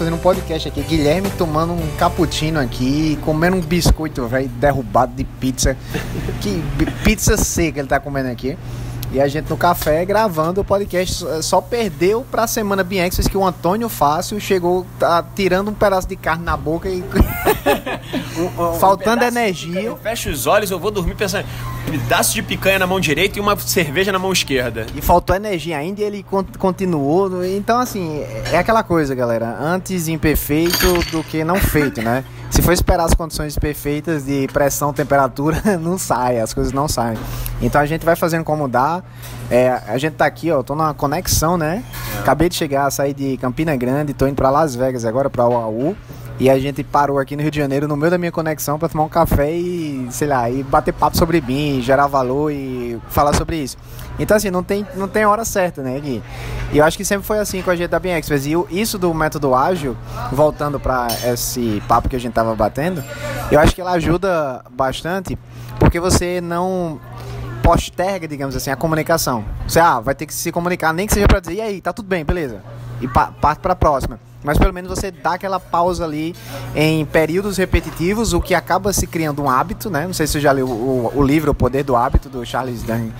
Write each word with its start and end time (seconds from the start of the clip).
fazendo 0.00 0.14
um 0.14 0.18
podcast 0.18 0.66
aqui. 0.66 0.80
Guilherme 0.80 1.30
tomando 1.36 1.74
um 1.74 1.96
cappuccino 1.98 2.58
aqui, 2.58 3.18
comendo 3.22 3.58
um 3.58 3.60
biscoito, 3.60 4.26
velho, 4.26 4.48
derrubado 4.48 5.14
de 5.14 5.24
pizza. 5.24 5.76
que 6.40 6.62
pizza 7.04 7.36
seca 7.36 7.80
ele 7.80 7.88
tá 7.88 8.00
comendo 8.00 8.30
aqui. 8.30 8.56
E 9.12 9.20
a 9.20 9.26
gente 9.26 9.50
no 9.50 9.56
café 9.56 10.04
gravando 10.04 10.60
o 10.60 10.64
podcast. 10.64 11.24
Só 11.42 11.60
perdeu 11.60 12.24
pra 12.30 12.46
semana 12.46 12.84
Bienxes 12.84 13.26
que 13.26 13.36
o 13.36 13.44
Antônio 13.44 13.88
Fácil 13.88 14.38
chegou 14.40 14.86
tá, 15.00 15.24
tirando 15.34 15.70
um 15.70 15.74
pedaço 15.74 16.06
de 16.06 16.14
carne 16.14 16.44
na 16.44 16.56
boca 16.56 16.88
e. 16.88 17.02
um, 18.38 18.44
um, 18.44 18.74
Faltando 18.74 19.24
um 19.24 19.26
energia. 19.26 19.80
Eu 19.80 19.96
fecho 19.96 20.30
os 20.30 20.46
olhos, 20.46 20.70
eu 20.70 20.78
vou 20.78 20.92
dormir 20.92 21.16
pensando. 21.16 21.44
Um 21.88 21.90
pedaço 21.90 22.34
de 22.34 22.42
picanha 22.42 22.78
na 22.78 22.86
mão 22.86 23.00
direita 23.00 23.38
e 23.38 23.42
uma 23.42 23.58
cerveja 23.58 24.12
na 24.12 24.18
mão 24.18 24.32
esquerda. 24.32 24.86
E 24.94 25.00
faltou 25.00 25.34
energia 25.34 25.76
ainda 25.76 26.00
e 26.02 26.04
ele 26.04 26.24
continuou. 26.58 27.44
Então, 27.44 27.80
assim, 27.80 28.24
é 28.52 28.58
aquela 28.58 28.84
coisa, 28.84 29.12
galera. 29.12 29.56
Antes 29.60 30.06
imperfeito 30.06 31.02
do 31.10 31.24
que 31.24 31.42
não 31.42 31.56
feito, 31.56 32.00
né? 32.00 32.24
Se 32.50 32.62
for 32.62 32.72
esperar 32.72 33.04
as 33.04 33.14
condições 33.14 33.56
perfeitas 33.56 34.24
de 34.24 34.48
pressão, 34.52 34.92
temperatura, 34.92 35.62
não 35.80 35.96
sai, 35.96 36.40
as 36.40 36.52
coisas 36.52 36.72
não 36.72 36.88
saem. 36.88 37.16
Então 37.62 37.80
a 37.80 37.86
gente 37.86 38.04
vai 38.04 38.16
fazendo 38.16 38.44
como 38.44 38.66
dá. 38.68 39.02
É, 39.48 39.70
a 39.86 39.96
gente 39.98 40.14
tá 40.14 40.26
aqui, 40.26 40.50
ó, 40.50 40.62
tô 40.62 40.74
numa 40.74 40.92
conexão, 40.92 41.56
né? 41.56 41.84
É. 42.16 42.20
Acabei 42.20 42.48
de 42.48 42.56
chegar, 42.56 42.90
sair 42.90 43.14
de 43.14 43.36
Campina 43.36 43.74
Grande, 43.76 44.12
tô 44.12 44.26
indo 44.26 44.34
para 44.34 44.50
Las 44.50 44.74
Vegas 44.74 45.04
agora, 45.04 45.30
para 45.30 45.46
Oahu. 45.46 45.96
E 46.40 46.48
a 46.48 46.58
gente 46.58 46.82
parou 46.82 47.18
aqui 47.18 47.36
no 47.36 47.42
Rio 47.42 47.50
de 47.50 47.58
Janeiro, 47.58 47.86
no 47.86 47.98
meio 47.98 48.10
da 48.10 48.16
minha 48.16 48.32
conexão, 48.32 48.78
para 48.78 48.88
tomar 48.88 49.04
um 49.04 49.10
café 49.10 49.52
e, 49.52 50.08
sei 50.10 50.26
lá, 50.26 50.48
e 50.48 50.62
bater 50.62 50.90
papo 50.90 51.14
sobre 51.14 51.38
mim, 51.38 51.82
gerar 51.82 52.06
valor 52.06 52.50
e 52.50 52.98
falar 53.10 53.34
sobre 53.34 53.58
isso. 53.58 53.76
Então, 54.18 54.34
assim, 54.34 54.50
não 54.50 54.62
tem, 54.62 54.86
não 54.96 55.06
tem 55.06 55.26
hora 55.26 55.44
certa, 55.44 55.82
né, 55.82 56.00
Gui? 56.00 56.22
E 56.72 56.78
eu 56.78 56.84
ax 56.84 56.96
que 56.96 57.04
sempre 57.04 57.26
foi 57.26 57.38
assim 57.40 57.60
com 57.60 57.70
a 57.70 57.76
gente 57.76 57.90
da 57.90 57.98
Bem 57.98 58.18
Express. 58.18 58.46
E 58.46 58.54
isso 58.70 58.96
do 58.96 59.12
método 59.12 59.54
ágil, 59.54 59.94
voltando 60.32 60.80
para 60.80 61.08
esse 61.30 61.82
papo 61.86 62.08
que 62.08 62.16
a 62.16 62.18
gente 62.18 62.32
tava 62.32 62.54
batendo, 62.54 63.04
eu 63.52 63.60
acho 63.60 63.74
que 63.74 63.80
ela 63.82 63.92
ajuda 63.92 64.64
bastante, 64.70 65.38
porque 65.78 66.00
você 66.00 66.40
não 66.40 66.98
posterga, 67.62 68.26
digamos 68.26 68.56
assim, 68.56 68.70
a 68.70 68.76
comunicação. 68.76 69.44
Você 69.68 69.78
ah, 69.78 70.00
vai 70.00 70.14
ter 70.14 70.24
que 70.24 70.32
se 70.32 70.50
comunicar, 70.50 70.94
nem 70.94 71.06
que 71.06 71.12
seja 71.12 71.28
para 71.28 71.40
dizer, 71.40 71.56
e 71.56 71.60
aí, 71.60 71.80
tá 71.82 71.92
tudo 71.92 72.08
bem, 72.08 72.24
beleza. 72.24 72.62
E 72.98 73.06
pa 73.06 73.26
parte 73.26 73.58
para 73.60 73.74
a 73.74 73.76
próxima. 73.76 74.29
Mas 74.42 74.58
pelo 74.58 74.72
menos 74.72 74.90
você 74.90 75.10
dá 75.10 75.34
aquela 75.34 75.60
pausa 75.60 76.04
ali 76.04 76.34
em 76.74 77.04
períodos 77.04 77.56
repetitivos, 77.56 78.32
o 78.32 78.40
que 78.40 78.54
acaba 78.54 78.92
se 78.92 79.06
criando 79.06 79.42
um 79.42 79.50
hábito, 79.50 79.90
né? 79.90 80.06
Não 80.06 80.14
sei 80.14 80.26
se 80.26 80.34
você 80.34 80.40
já 80.40 80.52
leu 80.52 80.66
o, 80.66 81.12
o 81.14 81.22
livro 81.22 81.50
O 81.50 81.54
Poder 81.54 81.82
do 81.82 81.94
Hábito, 81.94 82.28
do 82.28 82.44
Charles 82.44 82.82
Duhigg. 82.82 83.12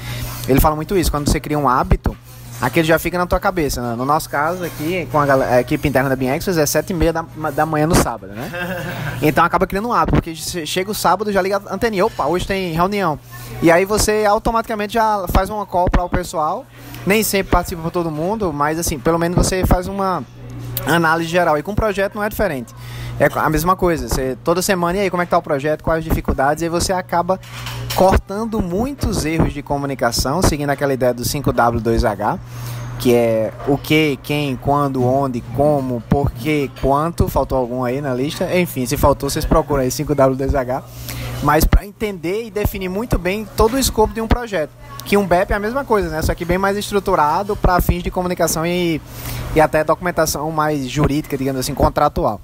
Ele 0.48 0.60
fala 0.60 0.74
muito 0.74 0.96
isso. 0.96 1.10
Quando 1.10 1.28
você 1.28 1.38
cria 1.38 1.58
um 1.58 1.68
hábito, 1.68 2.16
aquele 2.60 2.86
já 2.86 2.98
fica 2.98 3.18
na 3.18 3.26
tua 3.26 3.38
cabeça. 3.38 3.82
Né? 3.82 3.94
No 3.96 4.04
nosso 4.04 4.30
caso 4.30 4.64
aqui, 4.64 5.06
com 5.12 5.18
a, 5.18 5.34
a 5.34 5.60
equipe 5.60 5.86
interna 5.86 6.08
da 6.08 6.16
BeamXpress, 6.16 6.58
é 6.58 6.66
sete 6.66 6.90
e 6.90 6.94
meia 6.94 7.12
da, 7.12 7.22
da 7.54 7.66
manhã 7.66 7.86
no 7.86 7.94
sábado, 7.94 8.32
né? 8.32 8.50
Então 9.22 9.44
acaba 9.44 9.66
criando 9.66 9.88
um 9.88 9.92
hábito, 9.92 10.16
porque 10.16 10.34
chega 10.34 10.90
o 10.90 10.94
sábado, 10.94 11.30
já 11.30 11.42
liga 11.42 11.60
a 11.66 11.74
anteninha, 11.74 12.06
opa, 12.06 12.26
hoje 12.26 12.46
tem 12.46 12.72
reunião. 12.72 13.18
E 13.60 13.70
aí 13.70 13.84
você 13.84 14.24
automaticamente 14.26 14.94
já 14.94 15.26
faz 15.28 15.50
uma 15.50 15.66
call 15.66 15.90
para 15.90 16.02
o 16.02 16.08
pessoal. 16.08 16.64
Nem 17.06 17.22
sempre 17.22 17.50
participa 17.50 17.82
para 17.82 17.90
todo 17.90 18.10
mundo, 18.10 18.52
mas 18.52 18.78
assim, 18.78 18.98
pelo 18.98 19.18
menos 19.18 19.36
você 19.36 19.66
faz 19.66 19.86
uma 19.86 20.24
análise 20.86 21.28
geral. 21.28 21.58
E 21.58 21.62
com 21.62 21.72
o 21.72 21.76
projeto 21.76 22.14
não 22.14 22.22
é 22.22 22.28
diferente. 22.28 22.74
É 23.18 23.28
a 23.34 23.50
mesma 23.50 23.76
coisa. 23.76 24.08
Você, 24.08 24.36
toda 24.42 24.62
semana, 24.62 24.98
e 24.98 25.00
aí, 25.02 25.10
como 25.10 25.22
é 25.22 25.26
que 25.26 25.30
tá 25.30 25.38
o 25.38 25.42
projeto, 25.42 25.84
quais 25.84 25.98
as 25.98 26.04
dificuldades, 26.04 26.62
e 26.62 26.66
aí 26.66 26.70
você 26.70 26.92
acaba 26.92 27.38
cortando 27.94 28.60
muitos 28.60 29.24
erros 29.24 29.52
de 29.52 29.62
comunicação, 29.62 30.40
seguindo 30.40 30.70
aquela 30.70 30.94
ideia 30.94 31.12
do 31.12 31.22
5W2H, 31.22 32.38
que 32.98 33.14
é 33.14 33.52
o 33.66 33.76
que, 33.76 34.18
quem, 34.22 34.56
quando, 34.56 35.04
onde, 35.04 35.42
como, 35.54 36.02
porquê, 36.08 36.70
quanto. 36.80 37.28
Faltou 37.28 37.58
algum 37.58 37.84
aí 37.84 38.00
na 38.00 38.14
lista? 38.14 38.58
Enfim, 38.58 38.86
se 38.86 38.96
faltou, 38.96 39.28
vocês 39.28 39.44
procuram 39.44 39.82
aí 39.82 39.88
5W2H. 39.88 40.82
Mas 41.42 41.64
para 41.64 41.86
entender 41.86 42.44
e 42.44 42.50
definir 42.50 42.88
muito 42.88 43.18
bem 43.18 43.46
todo 43.56 43.74
o 43.74 43.78
escopo 43.78 44.12
de 44.12 44.20
um 44.20 44.28
projeto. 44.28 44.70
Que 45.04 45.16
um 45.16 45.26
BEP 45.26 45.52
é 45.52 45.54
a 45.56 45.58
mesma 45.58 45.84
coisa, 45.84 46.08
né? 46.08 46.22
Só 46.22 46.34
que 46.34 46.44
bem 46.44 46.58
mais 46.58 46.76
estruturado 46.76 47.56
para 47.56 47.80
fins 47.80 48.02
de 48.02 48.10
comunicação 48.10 48.64
e, 48.66 49.00
e 49.54 49.60
até 49.60 49.82
documentação 49.82 50.50
mais 50.50 50.88
jurídica, 50.88 51.36
digamos 51.36 51.60
assim, 51.60 51.74
contratual. 51.74 52.40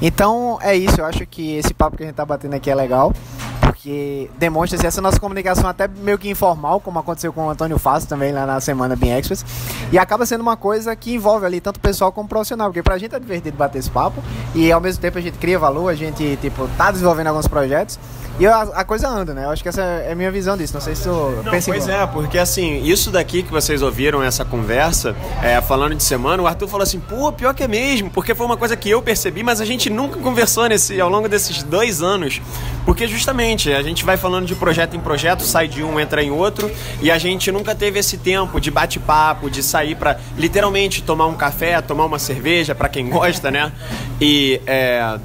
Então 0.00 0.58
é 0.62 0.76
isso, 0.76 1.00
eu 1.00 1.04
acho 1.04 1.26
que 1.26 1.56
esse 1.56 1.74
papo 1.74 1.96
que 1.96 2.04
a 2.04 2.06
gente 2.06 2.14
tá 2.14 2.24
batendo 2.24 2.54
aqui 2.54 2.70
é 2.70 2.74
legal, 2.74 3.12
porque 3.60 4.30
demonstra 4.38 4.86
essa 4.86 5.00
nossa 5.00 5.18
comunicação 5.18 5.68
até 5.68 5.88
meio 5.88 6.18
que 6.18 6.28
informal, 6.28 6.80
como 6.80 6.98
aconteceu 6.98 7.32
com 7.32 7.46
o 7.46 7.50
Antônio 7.50 7.78
Fácil 7.78 8.08
também 8.08 8.32
lá 8.32 8.46
na 8.46 8.60
semana 8.60 8.96
Bem 8.96 9.16
Express, 9.18 9.44
e 9.92 9.98
acaba 9.98 10.26
sendo 10.26 10.40
uma 10.40 10.56
coisa 10.56 10.94
que 10.96 11.14
envolve 11.14 11.46
ali 11.46 11.60
tanto 11.60 11.80
pessoal 11.80 12.12
como 12.12 12.28
profissional, 12.28 12.68
porque 12.68 12.82
pra 12.82 12.98
gente 12.98 13.14
é 13.14 13.20
divertido 13.20 13.56
bater 13.56 13.78
esse 13.78 13.90
papo, 13.90 14.22
e 14.54 14.70
ao 14.70 14.80
mesmo 14.80 15.00
tempo 15.00 15.18
a 15.18 15.20
gente 15.20 15.38
cria 15.38 15.58
valor, 15.58 15.88
a 15.88 15.94
gente 15.94 16.36
tipo 16.40 16.68
tá 16.76 16.90
desenvolvendo 16.90 17.28
alguns 17.28 17.48
projetos, 17.48 17.98
e 18.40 18.46
a, 18.46 18.62
a, 18.62 18.84
coisa 18.84 19.08
anda, 19.08 19.34
né? 19.34 19.46
Eu 19.46 19.50
acho 19.50 19.64
que 19.64 19.68
essa 19.68 19.82
é 19.82 20.12
a 20.12 20.14
minha 20.14 20.30
visão 20.30 20.56
disso. 20.56 20.72
Não 20.72 20.80
sei 20.80 20.94
se 20.94 21.02
tu 21.02 21.10
não, 21.10 21.50
pensa 21.50 21.72
Pois 21.72 21.86
igual. 21.86 22.02
é, 22.02 22.06
porque 22.06 22.38
assim, 22.38 22.80
isso 22.84 23.10
daqui 23.10 23.42
que 23.42 23.50
vocês 23.50 23.82
ouviram, 23.82 24.22
essa 24.22 24.44
conversa, 24.44 25.16
é, 25.42 25.60
falando 25.60 25.96
de 25.96 26.04
semana, 26.04 26.40
o 26.40 26.46
Arthur 26.46 26.68
falou 26.68 26.84
assim, 26.84 27.00
pô, 27.00 27.32
pior 27.32 27.52
que 27.52 27.64
é 27.64 27.68
mesmo, 27.68 28.10
porque 28.10 28.36
foi 28.36 28.46
uma 28.46 28.56
coisa 28.56 28.76
que 28.76 28.88
eu 28.88 29.02
percebi, 29.02 29.42
mas 29.42 29.60
a 29.60 29.64
gente 29.64 29.90
nunca 29.90 30.20
conversou 30.20 30.68
nesse, 30.68 31.00
ao 31.00 31.10
longo 31.10 31.28
desses 31.28 31.64
dois 31.64 32.00
anos. 32.00 32.40
Porque 32.84 33.08
justamente, 33.08 33.47
a 33.76 33.82
gente 33.82 34.04
vai 34.04 34.16
falando 34.16 34.46
de 34.46 34.54
projeto 34.54 34.96
em 34.96 35.00
projeto, 35.00 35.42
sai 35.42 35.68
de 35.68 35.82
um, 35.82 35.98
entra 35.98 36.22
em 36.22 36.30
outro, 36.30 36.70
e 37.00 37.10
a 37.10 37.18
gente 37.18 37.50
nunca 37.50 37.74
teve 37.74 37.98
esse 37.98 38.18
tempo 38.18 38.60
de 38.60 38.70
bate-papo, 38.70 39.50
de 39.50 39.62
sair 39.62 39.94
para 39.94 40.18
literalmente 40.36 41.02
tomar 41.02 41.26
um 41.26 41.34
café, 41.34 41.80
tomar 41.80 42.04
uma 42.04 42.18
cerveja, 42.18 42.74
para 42.74 42.88
quem 42.88 43.08
gosta, 43.08 43.50
né? 43.50 43.72
E 44.20 44.60
é, 44.66 45.18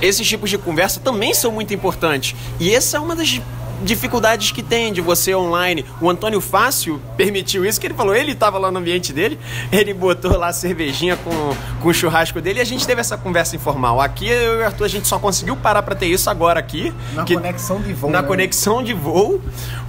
esses 0.00 0.26
tipos 0.26 0.50
de 0.50 0.58
conversa 0.58 1.00
também 1.00 1.32
são 1.34 1.50
muito 1.50 1.72
importantes. 1.72 2.36
E 2.60 2.74
essa 2.74 2.98
é 2.98 3.00
uma 3.00 3.16
das 3.16 3.40
dificuldades 3.82 4.50
que 4.50 4.62
tem 4.62 4.92
de 4.92 5.00
você 5.00 5.34
online. 5.34 5.84
O 6.00 6.08
Antônio 6.08 6.40
Fácil 6.40 7.00
permitiu 7.16 7.64
isso, 7.64 7.80
que 7.80 7.86
ele 7.86 7.94
falou, 7.94 8.14
ele 8.14 8.32
estava 8.32 8.58
lá 8.58 8.70
no 8.70 8.78
ambiente 8.78 9.12
dele, 9.12 9.38
ele 9.70 9.92
botou 9.92 10.36
lá 10.36 10.48
a 10.48 10.52
cervejinha 10.52 11.16
com, 11.16 11.30
com 11.80 11.88
o 11.88 11.94
churrasco 11.94 12.40
dele 12.40 12.58
e 12.58 12.62
a 12.62 12.64
gente 12.64 12.86
teve 12.86 13.00
essa 13.00 13.16
conversa 13.16 13.56
informal. 13.56 14.00
Aqui 14.00 14.28
eu 14.28 14.54
e 14.54 14.62
o 14.62 14.64
Arthur, 14.64 14.84
a 14.84 14.88
gente 14.88 15.06
só 15.06 15.18
conseguiu 15.18 15.56
parar 15.56 15.82
para 15.82 15.94
ter 15.94 16.06
isso 16.06 16.30
agora 16.30 16.58
aqui. 16.58 16.92
Na 17.14 17.24
que, 17.24 17.34
conexão 17.34 17.80
de 17.80 17.92
voo. 17.92 18.10
Na 18.10 18.22
né? 18.22 18.28
conexão 18.28 18.82
de 18.82 18.92
voo. 18.92 19.40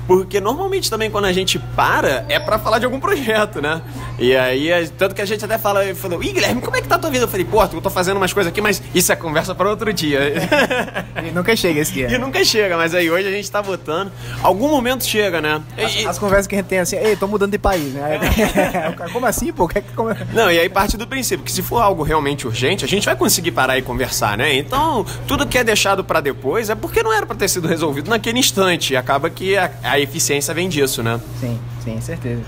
Porque 0.08 0.40
normalmente 0.40 0.90
também 0.90 1.10
quando 1.10 1.26
a 1.26 1.34
gente 1.34 1.58
para 1.58 2.26
é 2.28 2.40
para 2.40 2.60
falar 2.60 2.80
de 2.80 2.86
algum 2.86 3.00
projeto, 3.00 3.62
né? 3.62 3.82
E 4.20 4.36
aí, 4.36 4.90
tanto 4.98 5.16
que 5.16 5.22
a 5.22 5.26
gente 5.26 5.44
até 5.44 5.58
fala, 5.58 5.82
falou, 5.96 6.22
ih, 6.24 6.32
Guilherme, 6.32 6.62
como 6.62 6.76
é 6.76 6.82
que 6.82 6.88
tá 6.88 6.96
a 6.96 7.00
tua 7.00 7.10
vida? 7.10 7.24
Eu 7.24 7.28
falei, 7.28 7.46
pô, 7.46 7.64
eu 7.64 7.82
tô 7.82 7.90
fazendo 7.90 8.18
umas 8.18 8.32
coisas 8.32 8.52
aqui, 8.52 8.62
mas 8.62 8.82
isso 8.94 9.12
é 9.12 9.16
conversa 9.16 9.56
para 9.56 9.70
outro 9.70 9.92
dia. 9.94 10.34
e 11.26 11.32
nunca 11.32 11.56
chega 11.56 11.80
esse 11.80 11.94
dia. 11.94 12.14
E 12.14 12.18
nunca 12.18 12.44
chega, 12.44 12.78
mas 12.78 12.94
aí 12.94 13.10
hoje 13.10 13.28
a 13.28 13.32
gente 13.32 13.50
tá 13.50 13.62
votando. 13.62 14.12
Algum 14.42 14.70
momento 14.70 15.06
chega, 15.06 15.42
né? 15.42 15.62
As, 15.78 15.96
e, 15.96 16.08
as 16.08 16.20
conversas 16.20 16.48
que 16.48 16.56
a 16.56 16.58
gente 16.60 16.68
tem 16.68 16.80
assim, 16.80 16.98
ei, 16.98 17.16
tô 17.16 17.28
mudando 17.28 17.52
de 17.52 17.58
país, 17.58 17.94
né? 17.94 18.20
como 19.12 19.26
assim, 19.26 19.52
pô? 19.52 19.70
Como... 19.96 20.10
Não, 20.34 20.52
e 20.52 20.60
aí 20.60 20.70
parte 20.70 20.98
do 20.98 21.08
princípio 21.08 21.44
que 21.44 21.52
se 21.52 21.62
for 21.62 21.82
algo 21.82 22.04
realmente 22.04 22.46
urgente, 22.48 22.86
a 22.86 22.88
gente 22.88 23.06
vai 23.06 23.16
conseguir 23.16 23.52
parar 23.52 23.78
e 23.78 23.82
conversar, 23.82 24.38
né? 24.38 24.56
Então, 24.56 25.06
tudo 25.28 25.48
que 25.48 25.58
é 25.58 25.64
deixado 25.64 26.04
para 26.04 26.22
depois 26.22 26.70
é 26.70 26.76
porque 26.76 27.02
não 27.02 27.14
era 27.14 27.26
para 27.26 27.36
ter 27.36 27.48
sido 27.48 27.68
resolvido 27.68 28.10
naquele 28.10 28.40
instante. 28.40 28.94
E 28.94 28.98
acaba 28.98 29.30
que 29.30 29.58
a, 29.58 29.72
a 29.94 30.00
eficiência 30.00 30.54
vem 30.54 30.68
disso, 30.68 31.04
né? 31.04 31.20
Sim, 31.40 31.60
sim, 31.84 32.02
certeza. 32.02 32.42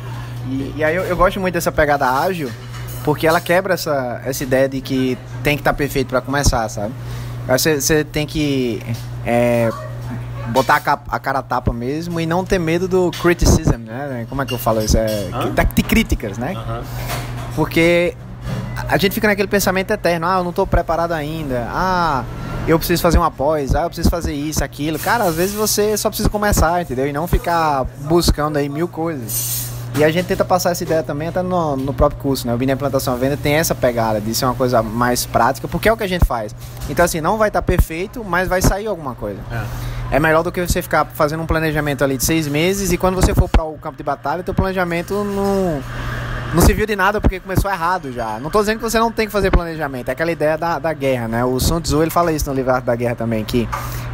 E, 0.47 0.73
e 0.77 0.83
aí 0.83 0.95
eu, 0.95 1.03
eu, 1.03 1.15
gosto 1.15 1.39
muito 1.39 1.53
dessa 1.53 1.71
pegada 1.71 2.09
ágil, 2.09 2.49
porque 3.03 3.27
ela 3.27 3.39
quebra 3.39 3.75
essa, 3.75 4.19
essa 4.25 4.43
ideia 4.43 4.67
de 4.67 4.81
que 4.81 5.15
tem 5.43 5.55
que 5.55 5.61
estar 5.61 5.71
tá 5.71 5.77
perfeito 5.77 6.07
para 6.07 6.21
começar, 6.21 6.67
sabe? 6.69 6.93
Você, 7.47 7.79
você 7.79 8.03
tem 8.03 8.25
que 8.25 8.81
é, 9.23 9.69
botar 10.47 10.81
a, 10.83 11.15
a, 11.15 11.19
cara 11.19 11.39
a 11.39 11.43
tapa 11.43 11.71
mesmo 11.71 12.19
e 12.19 12.25
não 12.25 12.43
ter 12.43 12.57
medo 12.57 12.87
do 12.87 13.11
criticism, 13.11 13.77
né? 13.77 14.25
Como 14.27 14.41
é 14.41 14.45
que 14.45 14.53
eu 14.53 14.57
falo 14.57 14.81
isso? 14.81 14.97
É, 14.97 15.29
de 15.75 15.83
críticas, 15.83 16.39
né? 16.39 16.55
Porque 17.55 18.15
a 18.89 18.97
gente 18.97 19.13
fica 19.13 19.27
naquele 19.27 19.47
pensamento 19.47 19.91
eterno, 19.91 20.25
ah, 20.25 20.37
eu 20.39 20.43
não 20.43 20.49
estou 20.49 20.65
preparado 20.65 21.11
ainda, 21.11 21.67
ah, 21.69 22.23
eu 22.67 22.79
preciso 22.79 23.01
fazer 23.01 23.17
uma 23.17 23.29
pós, 23.29 23.75
ah, 23.75 23.83
eu 23.83 23.87
preciso 23.87 24.09
fazer 24.09 24.33
isso, 24.33 24.63
aquilo. 24.63 24.97
Cara, 24.97 25.25
às 25.25 25.35
vezes 25.35 25.55
você 25.55 25.95
só 25.97 26.09
precisa 26.09 26.29
começar, 26.29 26.81
entendeu? 26.81 27.07
E 27.07 27.13
não 27.13 27.27
ficar 27.27 27.85
buscando 28.07 28.57
aí 28.57 28.67
mil 28.67 28.87
coisas. 28.87 29.65
E 29.97 30.03
a 30.03 30.11
gente 30.11 30.25
tenta 30.25 30.43
passar 30.43 30.71
essa 30.71 30.83
ideia 30.83 31.01
também 31.01 31.29
até 31.29 31.41
no, 31.41 31.77
no 31.77 31.93
próprio 31.93 32.19
curso, 32.19 32.45
né? 32.45 32.53
O 32.53 32.57
Bina 32.57 32.73
Implantação 32.73 33.13
à 33.13 33.17
Venda 33.17 33.37
tem 33.37 33.53
essa 33.53 33.73
pegada 33.73 34.19
de 34.19 34.35
ser 34.35 34.43
uma 34.43 34.55
coisa 34.55 34.83
mais 34.83 35.25
prática, 35.25 35.69
porque 35.69 35.87
é 35.87 35.93
o 35.93 35.95
que 35.95 36.03
a 36.03 36.07
gente 36.07 36.25
faz. 36.25 36.53
Então, 36.89 37.05
assim, 37.05 37.21
não 37.21 37.37
vai 37.37 37.47
estar 37.47 37.61
tá 37.61 37.65
perfeito, 37.65 38.21
mas 38.21 38.49
vai 38.49 38.61
sair 38.61 38.87
alguma 38.87 39.15
coisa. 39.15 39.39
É. 40.11 40.17
é. 40.17 40.19
melhor 40.19 40.43
do 40.43 40.51
que 40.51 40.59
você 40.59 40.81
ficar 40.81 41.05
fazendo 41.05 41.43
um 41.43 41.45
planejamento 41.45 42.03
ali 42.03 42.17
de 42.17 42.25
seis 42.25 42.45
meses 42.45 42.91
e 42.91 42.97
quando 42.97 43.15
você 43.15 43.33
for 43.33 43.47
para 43.47 43.63
o 43.63 43.77
campo 43.77 43.95
de 43.95 44.03
batalha, 44.03 44.43
teu 44.43 44.53
planejamento 44.53 45.23
não 45.23 45.81
não 46.55 46.61
se 46.61 46.73
viu 46.73 46.85
de 46.85 46.95
nada 46.95 47.19
porque 47.19 47.39
começou 47.39 47.69
errado 47.69 48.11
já. 48.13 48.39
Não 48.39 48.47
estou 48.47 48.61
dizendo 48.61 48.77
que 48.77 48.83
você 48.83 48.97
não 48.97 49.11
tem 49.11 49.25
que 49.25 49.31
fazer 49.31 49.51
planejamento, 49.51 50.07
é 50.07 50.13
aquela 50.13 50.31
ideia 50.31 50.57
da, 50.57 50.79
da 50.79 50.93
guerra, 50.93 51.27
né? 51.27 51.43
O 51.43 51.59
Sun 51.59 51.81
Tzu 51.81 52.01
ele 52.01 52.09
fala 52.09 52.31
isso 52.31 52.49
no 52.49 52.55
livro 52.55 52.71
Arte 52.71 52.85
da 52.85 52.95
Guerra 52.95 53.15
também, 53.15 53.43
que 53.43 53.67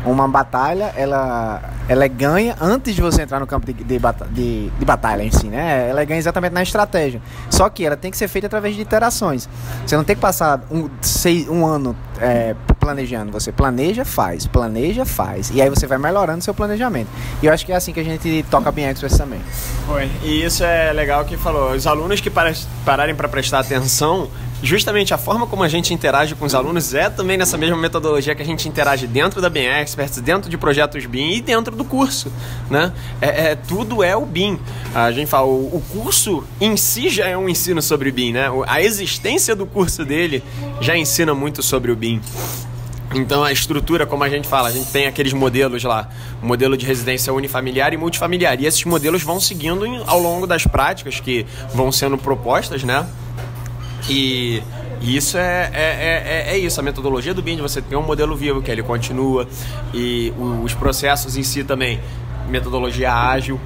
uma 0.03 0.27
batalha, 0.27 0.91
ela, 0.95 1.61
ela 1.87 2.03
é 2.03 2.09
ganha 2.09 2.55
antes 2.59 2.95
de 2.95 3.01
você 3.01 3.21
entrar 3.21 3.39
no 3.39 3.45
campo 3.45 3.67
de, 3.67 3.73
de, 3.73 3.99
de, 4.31 4.69
de, 4.69 4.85
batalha 4.85 5.21
em 5.21 5.29
si, 5.29 5.47
né? 5.47 5.89
Ela 5.89 6.01
é 6.01 6.05
ganha 6.05 6.17
exatamente 6.17 6.53
na 6.53 6.63
estratégia. 6.63 7.21
Só 7.49 7.69
que 7.69 7.85
ela 7.85 7.95
tem 7.95 8.09
que 8.09 8.17
ser 8.17 8.27
feita 8.27 8.47
através 8.47 8.75
de 8.75 8.81
interações. 8.81 9.47
Você 9.85 9.95
não 9.95 10.03
tem 10.03 10.15
que 10.15 10.21
passar 10.21 10.61
um, 10.71 10.89
seis, 10.99 11.47
um 11.47 11.63
ano 11.63 11.95
é, 12.19 12.55
planejando. 12.81 13.31
Você 13.31 13.51
planeja, 13.51 14.03
faz, 14.03 14.47
planeja, 14.47 15.05
faz. 15.05 15.51
E 15.53 15.61
aí 15.61 15.69
você 15.69 15.85
vai 15.85 15.99
melhorando 15.99 16.43
seu 16.43 16.53
planejamento. 16.53 17.07
E 17.41 17.45
eu 17.45 17.53
acho 17.53 17.63
que 17.63 17.71
é 17.71 17.75
assim 17.75 17.93
que 17.93 17.99
a 17.99 18.03
gente 18.03 18.43
toca 18.49 18.71
bem 18.71 18.89
Express 18.89 19.15
também. 19.15 19.39
Foi. 19.85 20.09
E 20.23 20.43
isso 20.43 20.63
é 20.63 20.91
legal 20.91 21.23
que 21.23 21.37
falou. 21.37 21.71
Os 21.71 21.85
alunos 21.85 22.19
que 22.19 22.31
pararem 22.83 23.13
para 23.15 23.29
prestar 23.29 23.59
atenção, 23.59 24.29
justamente 24.63 25.13
a 25.13 25.17
forma 25.17 25.45
como 25.45 25.63
a 25.63 25.67
gente 25.67 25.93
interage 25.93 26.33
com 26.33 26.45
os 26.45 26.55
alunos 26.55 26.93
é 26.93 27.09
também 27.09 27.37
nessa 27.37 27.57
mesma 27.57 27.77
metodologia 27.77 28.33
que 28.33 28.41
a 28.41 28.45
gente 28.45 28.67
interage 28.67 29.05
dentro 29.05 29.39
da 29.41 29.49
BIM 29.49 29.65
Experts, 29.65 30.19
dentro 30.19 30.49
de 30.49 30.57
projetos 30.57 31.05
BIM 31.05 31.35
e 31.35 31.41
dentro 31.41 31.75
do 31.75 31.85
curso, 31.85 32.31
né? 32.69 32.91
É, 33.21 33.51
é 33.51 33.55
tudo 33.55 34.03
é 34.03 34.15
o 34.15 34.25
BIM. 34.25 34.59
A 34.93 35.11
gente 35.11 35.27
fala, 35.27 35.45
o, 35.45 35.75
o, 35.75 35.83
curso 35.91 36.43
em 36.59 36.75
si 36.75 37.09
já 37.09 37.27
é 37.27 37.37
um 37.37 37.47
ensino 37.47 37.81
sobre 37.81 38.11
BIM, 38.11 38.33
né? 38.33 38.47
A 38.67 38.81
existência 38.81 39.55
do 39.55 39.65
curso 39.65 40.03
dele 40.03 40.43
já 40.79 40.97
ensina 40.97 41.33
muito 41.33 41.61
sobre 41.61 41.91
o 41.91 41.95
BIM. 41.95 42.19
Então 43.13 43.43
a 43.43 43.51
estrutura, 43.51 44.05
como 44.05 44.23
a 44.23 44.29
gente 44.29 44.47
fala, 44.47 44.69
a 44.69 44.71
gente 44.71 44.89
tem 44.91 45.05
aqueles 45.05 45.33
modelos 45.33 45.83
lá, 45.83 46.09
modelo 46.41 46.77
de 46.77 46.85
residência 46.85 47.33
unifamiliar 47.33 47.93
e 47.93 47.97
multifamiliar. 47.97 48.59
E 48.61 48.65
esses 48.65 48.83
modelos 48.85 49.21
vão 49.21 49.39
seguindo 49.39 49.85
ao 50.07 50.19
longo 50.19 50.47
das 50.47 50.65
práticas 50.65 51.19
que 51.19 51.45
vão 51.73 51.91
sendo 51.91 52.17
propostas, 52.17 52.83
né? 52.83 53.05
E, 54.09 54.63
e 55.01 55.15
isso 55.15 55.37
é, 55.37 55.69
é, 55.73 56.45
é, 56.49 56.53
é, 56.53 56.57
isso, 56.57 56.79
a 56.79 56.83
metodologia 56.83 57.33
do 57.33 57.41
BIM, 57.41 57.57
você 57.57 57.81
tem 57.81 57.97
um 57.97 58.03
modelo 58.03 58.35
vivo 58.35 58.61
que 58.61 58.71
ele 58.71 58.83
continua, 58.83 59.47
e 59.93 60.33
os 60.63 60.73
processos 60.73 61.35
em 61.37 61.43
si 61.43 61.63
também, 61.63 61.99
metodologia 62.49 63.13
ágil. 63.13 63.59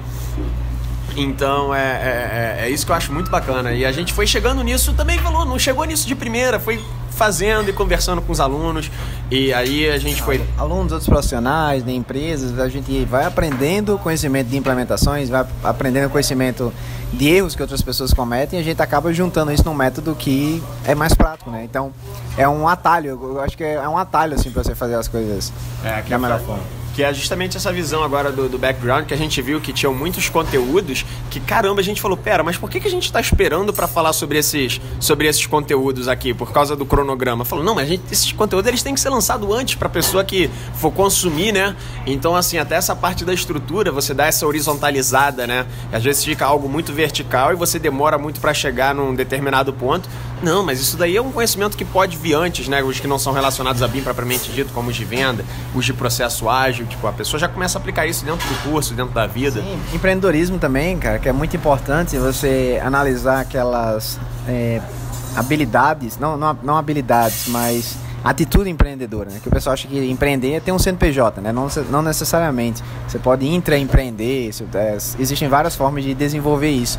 Então 1.16 1.74
é, 1.74 1.80
é, 1.80 2.60
é, 2.60 2.66
é, 2.66 2.70
isso 2.70 2.84
que 2.84 2.92
eu 2.92 2.96
acho 2.96 3.12
muito 3.12 3.30
bacana. 3.30 3.72
E 3.72 3.84
a 3.84 3.92
gente 3.92 4.12
foi 4.12 4.26
chegando 4.26 4.62
nisso 4.62 4.92
também, 4.92 5.18
falou, 5.18 5.44
não 5.44 5.58
chegou 5.58 5.84
nisso 5.84 6.06
de 6.06 6.14
primeira, 6.14 6.60
foi 6.60 6.82
fazendo 7.10 7.70
e 7.70 7.72
conversando 7.72 8.20
com 8.20 8.30
os 8.30 8.38
alunos. 8.38 8.90
E 9.30 9.52
aí 9.52 9.88
a 9.88 9.98
gente 9.98 10.22
foi. 10.22 10.44
Alunos, 10.58 10.92
outros 10.92 11.08
profissionais, 11.08 11.82
de 11.82 11.92
empresas, 11.92 12.58
a 12.58 12.68
gente 12.68 13.04
vai 13.06 13.24
aprendendo 13.24 13.98
conhecimento 13.98 14.48
de 14.48 14.56
implementações, 14.58 15.30
vai 15.30 15.46
aprendendo 15.64 16.10
conhecimento 16.10 16.72
de 17.12 17.28
erros 17.28 17.56
que 17.56 17.62
outras 17.62 17.80
pessoas 17.80 18.12
cometem 18.12 18.58
e 18.58 18.62
a 18.62 18.64
gente 18.64 18.82
acaba 18.82 19.12
juntando 19.12 19.50
isso 19.50 19.64
num 19.64 19.74
método 19.74 20.14
que 20.14 20.62
é 20.84 20.94
mais 20.94 21.14
prático, 21.14 21.50
né? 21.50 21.64
Então 21.64 21.92
é 22.36 22.46
um 22.46 22.68
atalho, 22.68 23.18
eu 23.22 23.40
acho 23.40 23.56
que 23.56 23.64
é 23.64 23.88
um 23.88 23.96
atalho 23.96 24.34
assim 24.34 24.50
para 24.50 24.62
você 24.62 24.74
fazer 24.74 24.96
as 24.96 25.08
coisas 25.08 25.52
é, 25.84 26.02
da 26.02 26.18
melhor 26.18 26.40
forma 26.40 26.85
que 26.96 27.04
é 27.04 27.12
justamente 27.12 27.58
essa 27.58 27.70
visão 27.70 28.02
agora 28.02 28.32
do, 28.32 28.48
do, 28.48 28.58
background 28.58 29.04
que 29.04 29.12
a 29.12 29.16
gente 29.18 29.42
viu 29.42 29.60
que 29.60 29.70
tinham 29.70 29.92
muitos 29.92 30.30
conteúdos 30.30 31.04
que 31.28 31.38
caramba 31.38 31.82
a 31.82 31.84
gente 31.84 32.00
falou 32.00 32.16
pera 32.16 32.42
mas 32.42 32.56
por 32.56 32.70
que, 32.70 32.80
que 32.80 32.88
a 32.88 32.90
gente 32.90 33.04
está 33.04 33.20
esperando 33.20 33.70
para 33.70 33.86
falar 33.86 34.14
sobre 34.14 34.38
esses 34.38 34.80
sobre 34.98 35.28
esses 35.28 35.44
conteúdos 35.44 36.08
aqui 36.08 36.32
por 36.32 36.52
causa 36.52 36.74
do 36.74 36.86
cronograma? 36.86 37.44
Falou 37.44 37.62
não 37.62 37.74
mas 37.74 37.86
gente, 37.86 38.02
esses 38.10 38.32
conteúdos 38.32 38.66
eles 38.66 38.82
têm 38.82 38.94
que 38.94 39.00
ser 39.00 39.10
lançados 39.10 39.46
antes 39.54 39.74
para 39.74 39.88
a 39.88 39.90
pessoa 39.90 40.24
que 40.24 40.48
for 40.72 40.90
consumir 40.90 41.52
né? 41.52 41.76
Então 42.06 42.34
assim 42.34 42.56
até 42.56 42.76
essa 42.76 42.96
parte 42.96 43.26
da 43.26 43.34
estrutura 43.34 43.92
você 43.92 44.14
dá 44.14 44.24
essa 44.24 44.46
horizontalizada 44.46 45.46
né? 45.46 45.66
Às 45.92 46.02
vezes 46.02 46.24
fica 46.24 46.46
algo 46.46 46.66
muito 46.66 46.94
vertical 46.94 47.52
e 47.52 47.56
você 47.56 47.78
demora 47.78 48.16
muito 48.16 48.40
para 48.40 48.54
chegar 48.54 48.94
num 48.94 49.14
determinado 49.14 49.70
ponto 49.70 50.08
não 50.42 50.64
mas 50.64 50.80
isso 50.80 50.96
daí 50.96 51.16
é 51.16 51.22
um 51.22 51.30
conhecimento 51.30 51.76
que 51.76 51.84
pode 51.84 52.16
vir 52.16 52.34
antes 52.34 52.68
né 52.68 52.82
os 52.82 52.98
que 52.98 53.06
não 53.06 53.18
são 53.18 53.32
relacionados 53.32 53.82
a 53.82 53.88
BIM 53.88 54.02
propriamente 54.02 54.50
dito 54.50 54.72
como 54.72 54.90
os 54.90 54.96
de 54.96 55.04
venda 55.04 55.44
os 55.74 55.84
de 55.84 55.92
processo 55.92 56.48
ágil 56.48 56.86
Tipo, 56.96 57.06
a 57.06 57.12
pessoa 57.12 57.38
já 57.38 57.48
começa 57.48 57.78
a 57.78 57.80
aplicar 57.80 58.06
isso 58.06 58.24
dentro 58.24 58.46
do 58.48 58.54
curso, 58.62 58.94
dentro 58.94 59.12
da 59.12 59.26
vida. 59.26 59.60
Sim, 59.60 59.78
empreendedorismo 59.92 60.58
também, 60.58 60.96
cara, 60.98 61.18
que 61.18 61.28
é 61.28 61.32
muito 61.32 61.56
importante 61.56 62.16
você 62.16 62.80
analisar 62.82 63.40
aquelas 63.40 64.18
é, 64.48 64.80
habilidades, 65.36 66.18
não, 66.18 66.36
não, 66.36 66.58
não 66.62 66.76
habilidades, 66.76 67.48
mas 67.48 67.96
atitude 68.24 68.70
empreendedora, 68.70 69.30
né? 69.30 69.38
Que 69.42 69.48
o 69.48 69.50
pessoal 69.50 69.74
acha 69.74 69.86
que 69.86 70.10
empreender 70.10 70.52
é 70.52 70.60
ter 70.60 70.72
um 70.72 70.78
CNPJ, 70.78 71.40
né? 71.40 71.52
Não, 71.52 71.68
não 71.90 72.02
necessariamente. 72.02 72.82
Você 73.06 73.18
pode 73.18 73.46
intraempreender, 73.46 74.50
é, 74.74 74.96
existem 75.18 75.48
várias 75.48 75.76
formas 75.76 76.02
de 76.02 76.14
desenvolver 76.14 76.70
isso. 76.70 76.98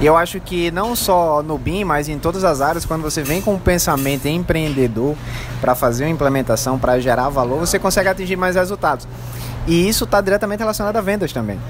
E 0.00 0.06
eu 0.06 0.16
acho 0.16 0.40
que 0.40 0.70
não 0.70 0.96
só 0.96 1.42
no 1.42 1.58
BIM, 1.58 1.84
mas 1.84 2.08
em 2.08 2.18
todas 2.18 2.42
as 2.42 2.62
áreas, 2.62 2.86
quando 2.86 3.02
você 3.02 3.22
vem 3.22 3.42
com 3.42 3.54
um 3.54 3.58
pensamento 3.58 4.26
empreendedor 4.26 5.14
para 5.60 5.74
fazer 5.74 6.04
uma 6.04 6.10
implementação, 6.10 6.78
para 6.78 6.98
gerar 6.98 7.28
valor, 7.28 7.58
você 7.58 7.78
consegue 7.78 8.08
atingir 8.08 8.36
mais 8.36 8.56
resultados. 8.56 9.06
E 9.66 9.86
isso 9.86 10.04
está 10.04 10.22
diretamente 10.22 10.60
relacionado 10.60 10.96
a 10.96 11.02
vendas 11.02 11.34
também. 11.34 11.60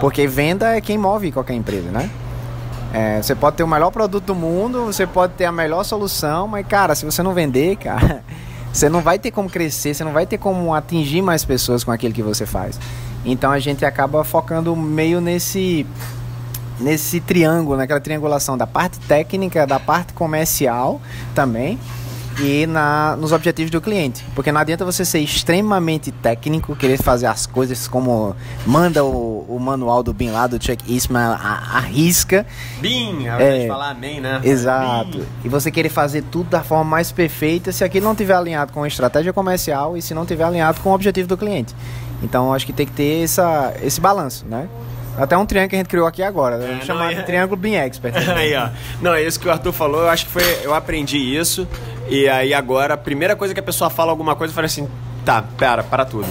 Porque 0.00 0.28
venda 0.28 0.76
é 0.76 0.80
quem 0.80 0.96
move 0.96 1.32
qualquer 1.32 1.54
empresa, 1.54 1.90
né? 1.90 2.08
É, 2.92 3.20
você 3.20 3.34
pode 3.34 3.56
ter 3.56 3.64
o 3.64 3.68
melhor 3.68 3.90
produto 3.90 4.26
do 4.26 4.34
mundo, 4.34 4.84
você 4.84 5.04
pode 5.04 5.32
ter 5.32 5.44
a 5.44 5.52
melhor 5.52 5.82
solução, 5.84 6.46
mas 6.46 6.64
cara, 6.66 6.94
se 6.94 7.04
você 7.04 7.20
não 7.20 7.34
vender, 7.34 7.76
cara, 7.82 8.22
você 8.72 8.88
não 8.88 9.00
vai 9.00 9.18
ter 9.18 9.32
como 9.32 9.50
crescer, 9.50 9.92
você 9.92 10.04
não 10.04 10.12
vai 10.12 10.24
ter 10.24 10.38
como 10.38 10.72
atingir 10.72 11.20
mais 11.20 11.44
pessoas 11.44 11.82
com 11.82 11.90
aquilo 11.90 12.14
que 12.14 12.22
você 12.22 12.46
faz. 12.46 12.78
Então 13.24 13.50
a 13.50 13.58
gente 13.58 13.84
acaba 13.84 14.22
focando 14.22 14.76
meio 14.76 15.20
nesse 15.20 15.84
nesse 16.78 17.20
triângulo, 17.20 17.76
naquela 17.76 18.00
triangulação 18.00 18.56
da 18.56 18.66
parte 18.66 18.98
técnica, 19.00 19.66
da 19.66 19.80
parte 19.80 20.12
comercial 20.12 21.00
também 21.34 21.78
e 22.40 22.66
na, 22.66 23.16
nos 23.16 23.32
objetivos 23.32 23.70
do 23.70 23.80
cliente. 23.80 24.24
Porque 24.34 24.52
não 24.52 24.60
adianta 24.60 24.84
você 24.84 25.04
ser 25.04 25.20
extremamente 25.20 26.10
técnico, 26.10 26.76
querer 26.76 27.00
fazer 27.02 27.26
as 27.26 27.46
coisas 27.46 27.88
como 27.88 28.34
manda 28.66 29.04
o, 29.04 29.46
o 29.48 29.58
manual 29.58 30.02
do 30.02 30.12
BIM 30.12 30.30
lá, 30.30 30.46
do 30.46 30.62
Chuck 30.62 30.92
Eastman, 30.92 31.36
a, 31.40 31.78
a 31.78 31.80
risca. 31.80 32.46
BIM, 32.80 33.28
ao 33.28 33.36
invés 33.36 33.54
é, 33.54 33.62
de 33.62 33.68
falar 33.68 33.90
amém, 33.90 34.20
né? 34.20 34.40
Exato. 34.44 35.26
E 35.44 35.48
você 35.48 35.70
querer 35.70 35.88
fazer 35.88 36.22
tudo 36.30 36.50
da 36.50 36.62
forma 36.62 36.84
mais 36.84 37.10
perfeita 37.10 37.72
se 37.72 37.84
aquilo 37.84 38.06
não 38.06 38.14
tiver 38.14 38.34
alinhado 38.34 38.72
com 38.72 38.82
a 38.82 38.88
estratégia 38.88 39.32
comercial 39.32 39.96
e 39.96 40.02
se 40.02 40.14
não 40.14 40.26
tiver 40.26 40.44
alinhado 40.44 40.80
com 40.80 40.90
o 40.90 40.94
objetivo 40.94 41.28
do 41.28 41.36
cliente. 41.36 41.74
Então 42.22 42.52
acho 42.52 42.66
que 42.66 42.72
tem 42.72 42.86
que 42.86 42.92
ter 42.92 43.24
essa, 43.24 43.74
esse 43.82 44.00
balanço, 44.00 44.44
né? 44.46 44.68
Até 45.18 45.36
um 45.36 45.46
triângulo 45.46 45.70
que 45.70 45.76
a 45.76 45.78
gente 45.78 45.88
criou 45.88 46.06
aqui 46.06 46.22
agora. 46.22 46.62
É, 46.62 46.84
chamado 46.84 47.12
é... 47.12 47.22
Triângulo 47.22 47.56
Beam 47.56 47.82
Expert. 47.82 48.14
aí, 48.36 48.54
ó. 48.54 48.68
Não, 49.00 49.14
é 49.14 49.22
isso 49.22 49.40
que 49.40 49.48
o 49.48 49.50
Arthur 49.50 49.72
falou. 49.72 50.02
Eu 50.02 50.08
acho 50.08 50.26
que 50.26 50.32
foi. 50.32 50.42
Eu 50.62 50.74
aprendi 50.74 51.18
isso. 51.18 51.66
E 52.08 52.28
aí 52.28 52.54
agora, 52.54 52.94
a 52.94 52.96
primeira 52.96 53.34
coisa 53.34 53.54
que 53.54 53.60
a 53.60 53.62
pessoa 53.62 53.90
fala 53.90 54.10
alguma 54.10 54.36
coisa, 54.36 54.52
eu 54.52 54.54
falo 54.54 54.66
assim: 54.66 54.88
tá, 55.24 55.42
pera, 55.56 55.82
para 55.82 56.04
tudo. 56.04 56.26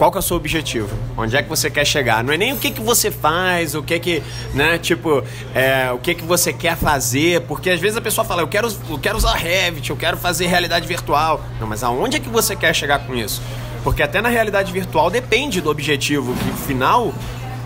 Qual 0.00 0.10
que 0.10 0.16
é 0.16 0.20
o 0.20 0.22
seu 0.22 0.38
objetivo? 0.38 0.88
Onde 1.14 1.36
é 1.36 1.42
que 1.42 1.48
você 1.50 1.68
quer 1.68 1.84
chegar? 1.84 2.24
Não 2.24 2.32
é 2.32 2.36
nem 2.38 2.54
o 2.54 2.56
que, 2.56 2.70
que 2.70 2.80
você 2.80 3.10
faz, 3.10 3.74
o 3.74 3.82
que 3.82 4.00
que, 4.00 4.22
né, 4.54 4.78
tipo, 4.78 5.22
é, 5.54 5.92
o 5.92 5.98
que 5.98 6.14
que 6.14 6.24
você 6.24 6.54
quer 6.54 6.74
fazer, 6.74 7.42
porque 7.42 7.68
às 7.68 7.78
vezes 7.78 7.98
a 7.98 8.00
pessoa 8.00 8.24
fala, 8.24 8.40
eu 8.40 8.48
quero, 8.48 8.74
eu 8.88 8.98
quero 8.98 9.18
usar 9.18 9.34
Revit, 9.34 9.90
eu 9.90 9.96
quero 9.96 10.16
fazer 10.16 10.46
realidade 10.46 10.88
virtual. 10.88 11.42
Não, 11.60 11.66
mas 11.66 11.84
aonde 11.84 12.16
é 12.16 12.18
que 12.18 12.30
você 12.30 12.56
quer 12.56 12.74
chegar 12.74 13.00
com 13.00 13.14
isso? 13.14 13.42
Porque 13.84 14.02
até 14.02 14.22
na 14.22 14.30
realidade 14.30 14.72
virtual 14.72 15.10
depende 15.10 15.60
do 15.60 15.68
objetivo 15.68 16.34
final 16.66 17.12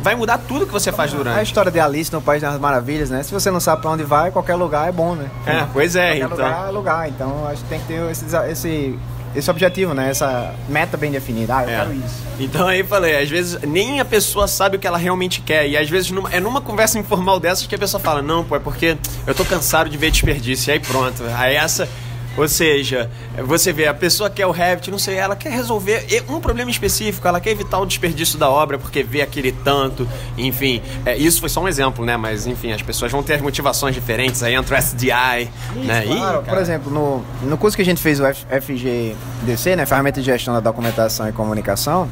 vai 0.05 0.15
mudar 0.15 0.37
tudo 0.37 0.67
que 0.67 0.73
você 0.73 0.93
faz 0.93 1.11
durante. 1.11 1.39
A 1.39 1.43
história 1.43 1.73
de 1.73 1.81
Alice 1.81 2.13
no 2.13 2.21
País 2.21 2.43
das 2.43 2.61
Maravilhas, 2.61 3.09
né? 3.09 3.23
Se 3.23 3.33
você 3.33 3.51
não 3.51 3.59
sabe 3.59 3.81
para 3.81 3.91
onde 3.91 4.05
vai, 4.05 4.31
qualquer 4.31 4.55
lugar 4.55 4.87
é 4.87 4.93
bom, 4.93 5.15
né? 5.15 5.31
É, 5.47 5.67
pois 5.73 5.97
é. 5.97 6.19
Qualquer 6.19 6.35
então... 6.35 6.37
lugar 6.37 6.69
é 6.69 6.71
lugar. 6.71 7.09
Então 7.09 7.49
acho 7.49 7.63
que 7.63 7.69
tem 7.71 7.81
que 7.81 7.87
ter 7.87 8.11
esse, 8.11 8.27
esse, 8.51 8.99
esse 9.35 9.51
objetivo, 9.51 9.95
né? 9.95 10.11
Essa 10.11 10.55
meta 10.69 10.99
bem 10.99 11.11
definida. 11.11 11.57
Ah, 11.57 11.63
eu 11.65 11.71
é. 11.71 11.77
quero 11.79 11.95
isso. 11.95 12.23
Então 12.39 12.69
aí 12.69 12.85
falei, 12.85 13.23
às 13.23 13.31
vezes 13.31 13.59
nem 13.63 13.99
a 13.99 14.05
pessoa 14.05 14.47
sabe 14.47 14.77
o 14.77 14.79
que 14.79 14.87
ela 14.87 14.99
realmente 14.99 15.41
quer. 15.41 15.67
E 15.67 15.75
às 15.75 15.89
vezes 15.89 16.11
numa, 16.11 16.31
é 16.31 16.39
numa 16.39 16.61
conversa 16.61 16.99
informal 16.99 17.41
dessas 17.41 17.67
que 17.67 17.75
a 17.75 17.79
pessoa 17.79 17.99
fala, 17.99 18.21
não, 18.21 18.45
pô, 18.45 18.57
é 18.57 18.61
porque 18.61 18.99
eu 19.27 19.35
tô 19.35 19.43
cansado 19.43 19.89
de 19.89 19.97
ver 19.97 20.11
desperdício. 20.11 20.71
E 20.71 20.73
aí 20.73 20.81
pronto. 20.81 21.23
Aí 21.35 21.55
essa 21.55 21.89
ou 22.37 22.49
seja, 22.49 23.11
você 23.45 23.73
vê, 23.73 23.87
a 23.87 23.95
pessoa 23.95 24.29
quer 24.29 24.47
o 24.47 24.51
Revit, 24.51 24.91
não 24.91 24.99
sei, 24.99 25.15
ela 25.15 25.37
quer 25.37 25.53
resolver 25.53 26.07
um 26.29 26.41
problema 26.41 26.71
específico, 26.71 27.27
ela 27.29 27.41
quer 27.41 27.51
evitar 27.51 27.79
o 27.79 27.87
desperdício 27.87 28.39
da 28.39 28.51
obra 28.51 28.77
porque 28.77 29.03
vê 29.03 29.23
aquele 29.23 29.53
tanto, 29.53 30.09
enfim. 30.37 30.83
É, 31.07 31.17
isso 31.17 31.41
foi 31.41 31.49
só 31.49 31.63
um 31.63 31.69
exemplo, 31.69 32.05
né? 32.05 32.17
Mas, 32.17 32.47
enfim, 32.47 32.73
as 32.73 32.83
pessoas 32.83 33.13
vão 33.13 33.23
ter 33.23 33.41
motivações 33.41 33.95
diferentes, 33.95 34.43
aí 34.43 34.55
entra 34.55 34.77
o 34.77 34.79
SDI, 34.79 35.51
isso, 35.77 35.85
né? 35.85 36.03
Claro, 36.07 36.43
por 36.43 36.59
exemplo, 36.59 36.93
no, 36.93 37.25
no 37.49 37.57
curso 37.57 37.77
que 37.77 37.83
a 37.83 37.85
gente 37.85 38.03
fez 38.03 38.19
o 38.21 38.25
FGDC, 38.25 39.77
né? 39.77 39.87
Ferramenta 39.87 40.21
de 40.21 40.27
Gestão 40.27 40.55
da 40.55 40.61
Documentação 40.61 41.29
e 41.29 41.33
Comunicação, 41.33 42.09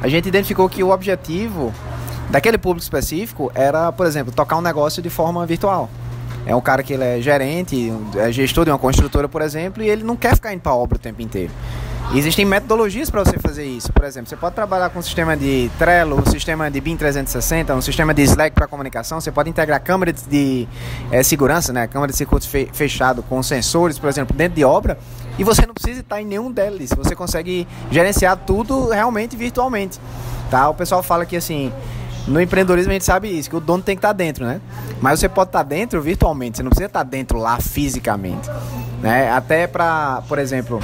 a 0.00 0.08
gente 0.08 0.26
identificou 0.26 0.68
que 0.68 0.82
o 0.82 0.90
objetivo 0.90 1.74
daquele 2.30 2.56
público 2.56 2.82
específico 2.82 3.50
era, 3.54 3.92
por 3.92 4.06
exemplo, 4.06 4.32
tocar 4.32 4.56
um 4.56 4.62
negócio 4.62 5.02
de 5.02 5.10
forma 5.10 5.44
virtual. 5.44 5.90
É 6.48 6.56
um 6.56 6.62
cara 6.62 6.82
que 6.82 6.94
ele 6.94 7.04
é 7.04 7.20
gerente, 7.20 7.92
é 8.16 8.32
gestor 8.32 8.64
de 8.64 8.70
uma 8.70 8.78
construtora, 8.78 9.28
por 9.28 9.42
exemplo, 9.42 9.82
e 9.82 9.88
ele 9.90 10.02
não 10.02 10.16
quer 10.16 10.34
ficar 10.34 10.54
indo 10.54 10.62
para 10.62 10.72
obra 10.72 10.96
o 10.96 10.98
tempo 10.98 11.20
inteiro. 11.20 11.52
Existem 12.14 12.42
metodologias 12.46 13.10
para 13.10 13.22
você 13.22 13.38
fazer 13.38 13.66
isso. 13.66 13.92
Por 13.92 14.02
exemplo, 14.02 14.30
você 14.30 14.36
pode 14.36 14.54
trabalhar 14.54 14.88
com 14.88 14.98
um 14.98 15.02
sistema 15.02 15.36
de 15.36 15.70
Trello, 15.78 16.18
um 16.18 16.24
sistema 16.24 16.70
de 16.70 16.80
BIM 16.80 16.96
360, 16.96 17.74
um 17.74 17.82
sistema 17.82 18.14
de 18.14 18.22
Slack 18.22 18.54
para 18.54 18.66
comunicação. 18.66 19.20
Você 19.20 19.30
pode 19.30 19.50
integrar 19.50 19.78
câmera 19.82 20.10
de 20.10 20.66
é, 21.12 21.22
segurança, 21.22 21.70
né? 21.70 21.86
câmera 21.86 22.10
de 22.10 22.16
circuito 22.16 22.48
fechado 22.72 23.22
com 23.22 23.42
sensores, 23.42 23.98
por 23.98 24.08
exemplo, 24.08 24.34
dentro 24.34 24.56
de 24.56 24.64
obra 24.64 24.98
e 25.38 25.44
você 25.44 25.66
não 25.66 25.74
precisa 25.74 26.00
estar 26.00 26.18
em 26.22 26.24
nenhum 26.24 26.50
deles. 26.50 26.90
Você 26.96 27.14
consegue 27.14 27.68
gerenciar 27.90 28.38
tudo 28.38 28.88
realmente 28.88 29.36
virtualmente. 29.36 30.00
Tá? 30.50 30.70
O 30.70 30.74
pessoal 30.74 31.02
fala 31.02 31.26
que 31.26 31.36
assim, 31.36 31.70
no 32.28 32.40
empreendedorismo 32.40 32.90
a 32.90 32.94
gente 32.94 33.04
sabe 33.04 33.28
isso, 33.28 33.48
que 33.48 33.56
o 33.56 33.60
dono 33.60 33.82
tem 33.82 33.96
que 33.96 34.00
estar 34.00 34.12
dentro, 34.12 34.44
né? 34.44 34.60
Mas 35.00 35.18
você 35.18 35.28
pode 35.28 35.48
estar 35.48 35.62
dentro 35.62 36.00
virtualmente, 36.00 36.58
você 36.58 36.62
não 36.62 36.70
precisa 36.70 36.86
estar 36.86 37.02
dentro 37.02 37.38
lá 37.38 37.58
fisicamente. 37.58 38.48
Né? 39.00 39.30
Até 39.30 39.66
para, 39.66 40.22
por 40.28 40.38
exemplo, 40.38 40.80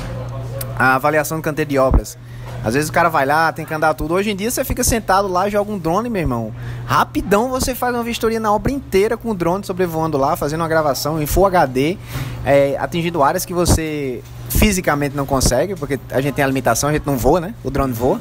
a 0.78 0.94
avaliação 0.94 1.38
do 1.38 1.42
canteiro 1.42 1.70
de 1.70 1.78
obras. 1.78 2.16
Às 2.64 2.72
vezes 2.72 2.88
o 2.88 2.92
cara 2.92 3.10
vai 3.10 3.26
lá, 3.26 3.52
tem 3.52 3.66
que 3.66 3.74
andar 3.74 3.92
tudo. 3.92 4.14
Hoje 4.14 4.30
em 4.30 4.36
dia 4.36 4.50
você 4.50 4.64
fica 4.64 4.82
sentado 4.82 5.28
lá, 5.28 5.50
joga 5.50 5.70
um 5.70 5.78
drone, 5.78 6.08
meu 6.08 6.22
irmão. 6.22 6.50
Rapidão 6.86 7.50
você 7.50 7.74
faz 7.74 7.94
uma 7.94 8.02
vistoria 8.02 8.40
na 8.40 8.50
obra 8.50 8.72
inteira 8.72 9.18
com 9.18 9.30
o 9.30 9.34
drone 9.34 9.64
sobrevoando 9.64 10.16
lá, 10.16 10.34
fazendo 10.34 10.62
uma 10.62 10.68
gravação 10.68 11.22
em 11.22 11.26
Full 11.26 11.44
HD, 11.44 11.98
é, 12.42 12.74
atingindo 12.78 13.22
áreas 13.22 13.44
que 13.44 13.52
você 13.52 14.22
fisicamente 14.48 15.14
não 15.14 15.26
consegue, 15.26 15.74
porque 15.74 16.00
a 16.10 16.22
gente 16.22 16.34
tem 16.34 16.44
a 16.44 16.48
limitação, 16.48 16.88
a 16.88 16.92
gente 16.92 17.06
não 17.06 17.18
voa, 17.18 17.38
né? 17.38 17.54
O 17.62 17.70
drone 17.70 17.92
voa. 17.92 18.18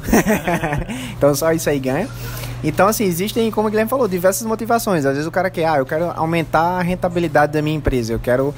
então 1.16 1.34
só 1.34 1.50
isso 1.52 1.70
aí 1.70 1.78
ganha. 1.78 2.08
Então, 2.64 2.88
assim, 2.88 3.04
existem, 3.04 3.50
como 3.50 3.68
o 3.68 3.70
Guilherme 3.70 3.90
falou, 3.90 4.08
diversas 4.08 4.46
motivações. 4.46 5.04
Às 5.04 5.12
vezes 5.12 5.26
o 5.26 5.30
cara 5.30 5.50
quer, 5.50 5.66
ah, 5.66 5.76
eu 5.76 5.84
quero 5.84 6.10
aumentar 6.16 6.78
a 6.78 6.82
rentabilidade 6.82 7.52
da 7.52 7.60
minha 7.60 7.76
empresa, 7.76 8.14
eu 8.14 8.18
quero 8.18 8.54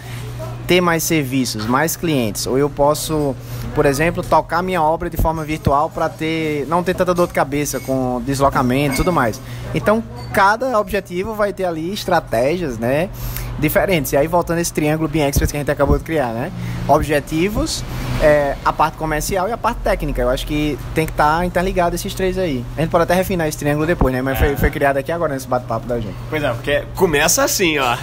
ter 0.67 0.81
mais 0.81 1.03
serviços, 1.03 1.67
mais 1.67 1.97
clientes, 1.97 2.47
ou 2.47 2.59
eu 2.59 2.69
posso 2.69 3.35
por 3.77 3.85
exemplo, 3.85 4.23
tocar 4.23 4.63
minha 4.63 4.83
obra 4.83 5.11
de 5.11 5.19
forma 5.19 5.45
virtual 5.45 5.91
para 5.91 6.09
ter 6.09 6.67
não 6.67 6.83
ter 6.83 6.95
tanta 6.95 7.13
dor 7.13 7.27
de 7.27 7.35
cabeça 7.35 7.79
com 7.79 8.23
deslocamento 8.25 8.95
e 8.95 8.97
tudo 8.97 9.13
mais. 9.13 9.39
Então, 9.75 10.03
cada 10.33 10.81
objetivo 10.81 11.35
vai 11.35 11.53
ter 11.53 11.67
ali 11.67 11.93
estratégias, 11.93 12.79
né? 12.79 13.11
diferentes. 13.59 14.13
E 14.13 14.17
aí 14.17 14.27
voltando 14.27 14.59
esse 14.59 14.73
triângulo 14.73 15.09
bem 15.09 15.23
expert 15.23 15.51
que 15.51 15.57
a 15.57 15.61
gente 15.61 15.71
acabou 15.71 15.99
de 15.99 16.05
criar, 16.05 16.29
né? 16.29 16.53
Objetivos, 16.89 17.83
é, 18.23 18.55
a 18.65 18.73
parte 18.73 18.97
comercial 18.97 19.49
e 19.49 19.53
a 19.53 19.57
parte 19.57 19.79
técnica. 19.79 20.23
Eu 20.23 20.31
acho 20.31 20.47
que 20.47 20.79
tem 20.95 21.07
que 21.07 21.13
estar 21.13 21.39
tá 21.39 21.47
interligado 21.47 21.95
esses 21.95 22.15
três 22.15 22.39
aí. 22.39 22.65
A 22.77 22.83
gente 22.83 22.91
pode 22.91 23.05
até 23.05 23.15
refinar 23.15 23.49
esse 23.49 23.59
triângulo 23.59 23.87
depois, 23.87 24.13
né? 24.13 24.23
Mas 24.23 24.37
é. 24.37 24.47
foi, 24.47 24.57
foi, 24.57 24.71
criado 24.71 24.99
aqui 24.99 25.11
agora 25.11 25.35
nesse 25.35 25.49
bate-papo 25.49 25.87
da 25.87 25.99
gente. 25.99 26.15
Pois 26.29 26.43
é, 26.43 26.51
porque 26.53 26.85
começa 26.95 27.43
assim, 27.43 27.79
ó. 27.79 27.97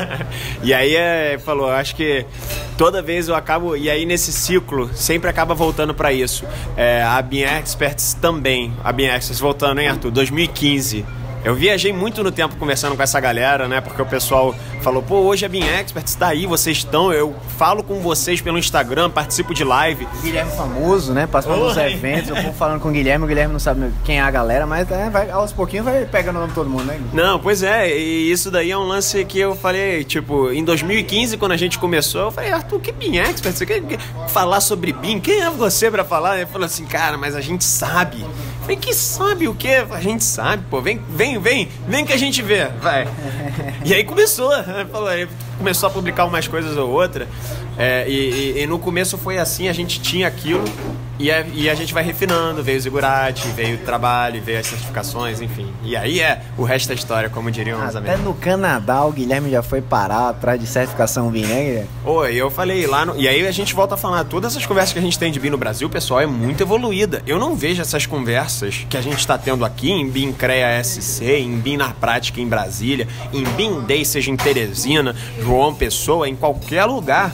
e 0.62 0.72
aí 0.72 0.94
é, 0.96 1.38
falou, 1.38 1.70
acho 1.70 1.94
que 1.94 2.03
toda 2.76 3.02
vez 3.02 3.28
eu 3.28 3.34
acabo 3.34 3.76
e 3.76 3.88
aí 3.90 4.04
nesse 4.04 4.32
ciclo 4.32 4.90
sempre 4.94 5.28
acaba 5.30 5.54
voltando 5.54 5.94
para 5.94 6.12
isso. 6.12 6.44
É, 6.76 7.02
a 7.02 7.20
Bean 7.22 7.58
Experts 7.58 8.14
também, 8.14 8.72
a 8.82 8.92
Bean 8.92 9.14
Experts 9.14 9.40
voltando, 9.40 9.80
hein, 9.80 9.88
Arthur? 9.88 10.10
2015 10.10 11.04
eu 11.44 11.54
viajei 11.54 11.92
muito 11.92 12.24
no 12.24 12.32
tempo 12.32 12.56
conversando 12.56 12.96
com 12.96 13.02
essa 13.02 13.20
galera, 13.20 13.68
né? 13.68 13.80
Porque 13.80 14.00
o 14.00 14.06
pessoal 14.06 14.54
falou, 14.80 15.02
pô, 15.02 15.16
hoje 15.20 15.44
a 15.44 15.48
Bean 15.48 15.66
Expert 15.66 16.06
está 16.06 16.28
aí, 16.28 16.46
vocês 16.46 16.78
estão, 16.78 17.12
eu 17.12 17.34
falo 17.58 17.82
com 17.82 18.00
vocês 18.00 18.40
pelo 18.40 18.58
Instagram, 18.58 19.10
participo 19.10 19.52
de 19.52 19.62
live. 19.62 20.08
Guilherme 20.22 20.50
famoso, 20.52 21.12
né? 21.12 21.26
Passando 21.26 21.56
nos 21.56 21.76
eventos, 21.76 22.30
eu 22.30 22.42
vou 22.42 22.52
falando 22.54 22.80
com 22.80 22.88
o 22.88 22.92
Guilherme, 22.92 23.24
o 23.24 23.28
Guilherme 23.28 23.52
não 23.52 23.60
sabe 23.60 23.92
quem 24.04 24.18
é 24.18 24.22
a 24.22 24.30
galera, 24.30 24.66
mas 24.66 24.90
é, 24.90 25.10
vai, 25.10 25.30
aos 25.30 25.52
pouquinhos 25.52 25.84
vai 25.84 26.04
pegando 26.06 26.36
o 26.36 26.38
nome 26.40 26.48
de 26.48 26.54
todo 26.54 26.70
mundo, 26.70 26.84
né? 26.84 26.98
Não, 27.12 27.38
pois 27.38 27.62
é, 27.62 27.94
e 27.94 28.30
isso 28.30 28.50
daí 28.50 28.70
é 28.70 28.78
um 28.78 28.84
lance 28.84 29.22
que 29.24 29.38
eu 29.38 29.54
falei, 29.54 30.02
tipo, 30.02 30.50
em 30.50 30.64
2015, 30.64 31.36
quando 31.36 31.52
a 31.52 31.56
gente 31.56 31.78
começou, 31.78 32.22
eu 32.22 32.30
falei, 32.32 32.52
Arthur, 32.52 32.80
que 32.80 32.92
Bean 32.92 33.22
Expert? 33.22 33.54
Você 33.54 33.66
quer 33.66 33.82
falar 34.28 34.60
sobre 34.60 34.92
Bean? 34.92 35.20
Quem 35.20 35.42
é 35.42 35.50
você 35.50 35.90
para 35.90 36.04
falar? 36.04 36.38
Ele 36.38 36.46
falou 36.46 36.64
assim, 36.64 36.86
cara, 36.86 37.18
mas 37.18 37.36
a 37.36 37.40
gente 37.40 37.64
sabe. 37.64 38.24
Vem 38.66 38.78
que 38.78 38.94
sabe 38.94 39.46
o 39.46 39.54
que? 39.54 39.68
A 39.68 40.00
gente 40.00 40.24
sabe, 40.24 40.64
pô. 40.70 40.80
Vem, 40.80 40.98
vem, 41.10 41.38
vem, 41.38 41.68
vem 41.86 42.04
que 42.04 42.12
a 42.12 42.16
gente 42.16 42.42
vê. 42.42 42.66
Vai. 42.80 43.06
E 43.84 43.92
aí 43.92 44.02
começou. 44.02 44.48
Né? 44.48 44.86
Falou, 44.90 45.10
começou 45.58 45.88
a 45.88 45.92
publicar 45.92 46.24
umas 46.24 46.48
coisas 46.48 46.74
ou 46.78 46.88
outra. 46.90 47.28
É, 47.78 48.08
e, 48.08 48.12
e, 48.12 48.62
e, 48.62 48.66
no 48.66 48.78
começo 48.78 49.18
foi 49.18 49.38
assim, 49.38 49.68
a 49.68 49.72
gente 49.72 50.00
tinha 50.00 50.28
aquilo 50.28 50.64
e 51.18 51.30
a, 51.30 51.44
e 51.54 51.70
a 51.70 51.74
gente 51.74 51.94
vai 51.94 52.02
refinando, 52.02 52.62
veio 52.62 52.76
o 52.76 52.80
Zigurati, 52.80 53.46
veio 53.48 53.76
o 53.76 53.78
trabalho, 53.78 54.42
veio 54.42 54.58
as 54.58 54.66
certificações, 54.66 55.40
enfim. 55.40 55.72
E 55.84 55.96
aí 55.96 56.20
é 56.20 56.42
o 56.58 56.64
resto 56.64 56.88
da 56.88 56.94
história, 56.94 57.28
como 57.28 57.50
diriam 57.50 57.78
os 57.78 57.94
amigos. 57.94 58.14
Até 58.14 58.22
no 58.22 58.34
Canadá 58.34 59.04
o 59.04 59.12
Guilherme 59.12 59.50
já 59.50 59.62
foi 59.62 59.80
parar 59.80 60.30
atrás 60.30 60.60
de 60.60 60.66
certificação 60.66 61.30
BIM, 61.30 61.46
né, 61.46 61.64
Guilherme? 61.64 61.88
Oi, 62.04 62.34
eu 62.34 62.50
falei 62.50 62.86
lá 62.86 63.06
no... 63.06 63.16
E 63.16 63.28
aí 63.28 63.46
a 63.46 63.52
gente 63.52 63.74
volta 63.74 63.94
a 63.94 63.96
falar, 63.96 64.24
todas 64.24 64.52
essas 64.52 64.66
conversas 64.66 64.92
que 64.92 64.98
a 64.98 65.02
gente 65.02 65.18
tem 65.18 65.30
de 65.30 65.38
BIM 65.38 65.50
no 65.50 65.58
Brasil, 65.58 65.88
pessoal, 65.88 66.20
é 66.20 66.26
muito 66.26 66.62
evoluída. 66.62 67.22
Eu 67.26 67.38
não 67.38 67.54
vejo 67.54 67.80
essas 67.80 68.06
conversas 68.06 68.84
que 68.88 68.96
a 68.96 69.00
gente 69.00 69.18
está 69.18 69.38
tendo 69.38 69.64
aqui 69.64 69.90
em 69.90 70.08
BIM 70.08 70.32
CREA 70.32 70.82
SC, 70.82 71.24
em 71.24 71.58
BIM 71.58 71.76
na 71.76 71.90
prática 71.90 72.40
em 72.40 72.48
Brasília, 72.48 73.06
em 73.32 73.44
BIM 73.44 73.82
Day, 73.82 74.04
seja 74.04 74.30
em 74.30 74.36
Teresina, 74.36 75.14
João 75.40 75.74
Pessoa, 75.74 76.28
em 76.28 76.34
qualquer 76.34 76.84
lugar 76.86 77.32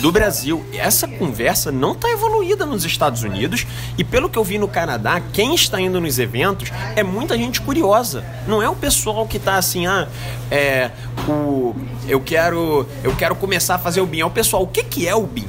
do 0.00 0.10
Brasil. 0.10 0.64
Essa 0.72 1.06
conversa 1.06 1.70
não 1.70 1.92
está 1.92 2.10
evoluída 2.10 2.64
nos 2.64 2.84
Estados 2.84 3.22
Unidos 3.22 3.66
e 3.96 4.04
pelo 4.04 4.28
que 4.28 4.38
eu 4.38 4.44
vi 4.44 4.58
no 4.58 4.68
Canadá, 4.68 5.20
quem 5.32 5.54
está 5.54 5.80
indo 5.80 6.00
nos 6.00 6.18
eventos 6.18 6.70
é 6.96 7.02
muita 7.02 7.36
gente 7.36 7.60
curiosa. 7.60 8.24
Não 8.46 8.62
é 8.62 8.68
o 8.68 8.74
pessoal 8.74 9.26
que 9.26 9.36
está 9.36 9.56
assim, 9.56 9.86
ah, 9.86 10.08
é, 10.50 10.90
o, 11.28 11.74
eu 12.08 12.20
quero, 12.20 12.86
eu 13.02 13.14
quero 13.14 13.34
começar 13.34 13.76
a 13.76 13.78
fazer 13.78 14.00
o 14.00 14.06
BIM. 14.06 14.20
É 14.20 14.24
o 14.24 14.30
pessoal, 14.30 14.62
o 14.62 14.66
que 14.66 14.82
que 14.82 15.06
é 15.06 15.14
o 15.14 15.22
BIM? 15.22 15.46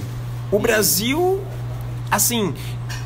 O 0.51 0.59
Brasil, 0.59 1.41
assim, 2.12 2.53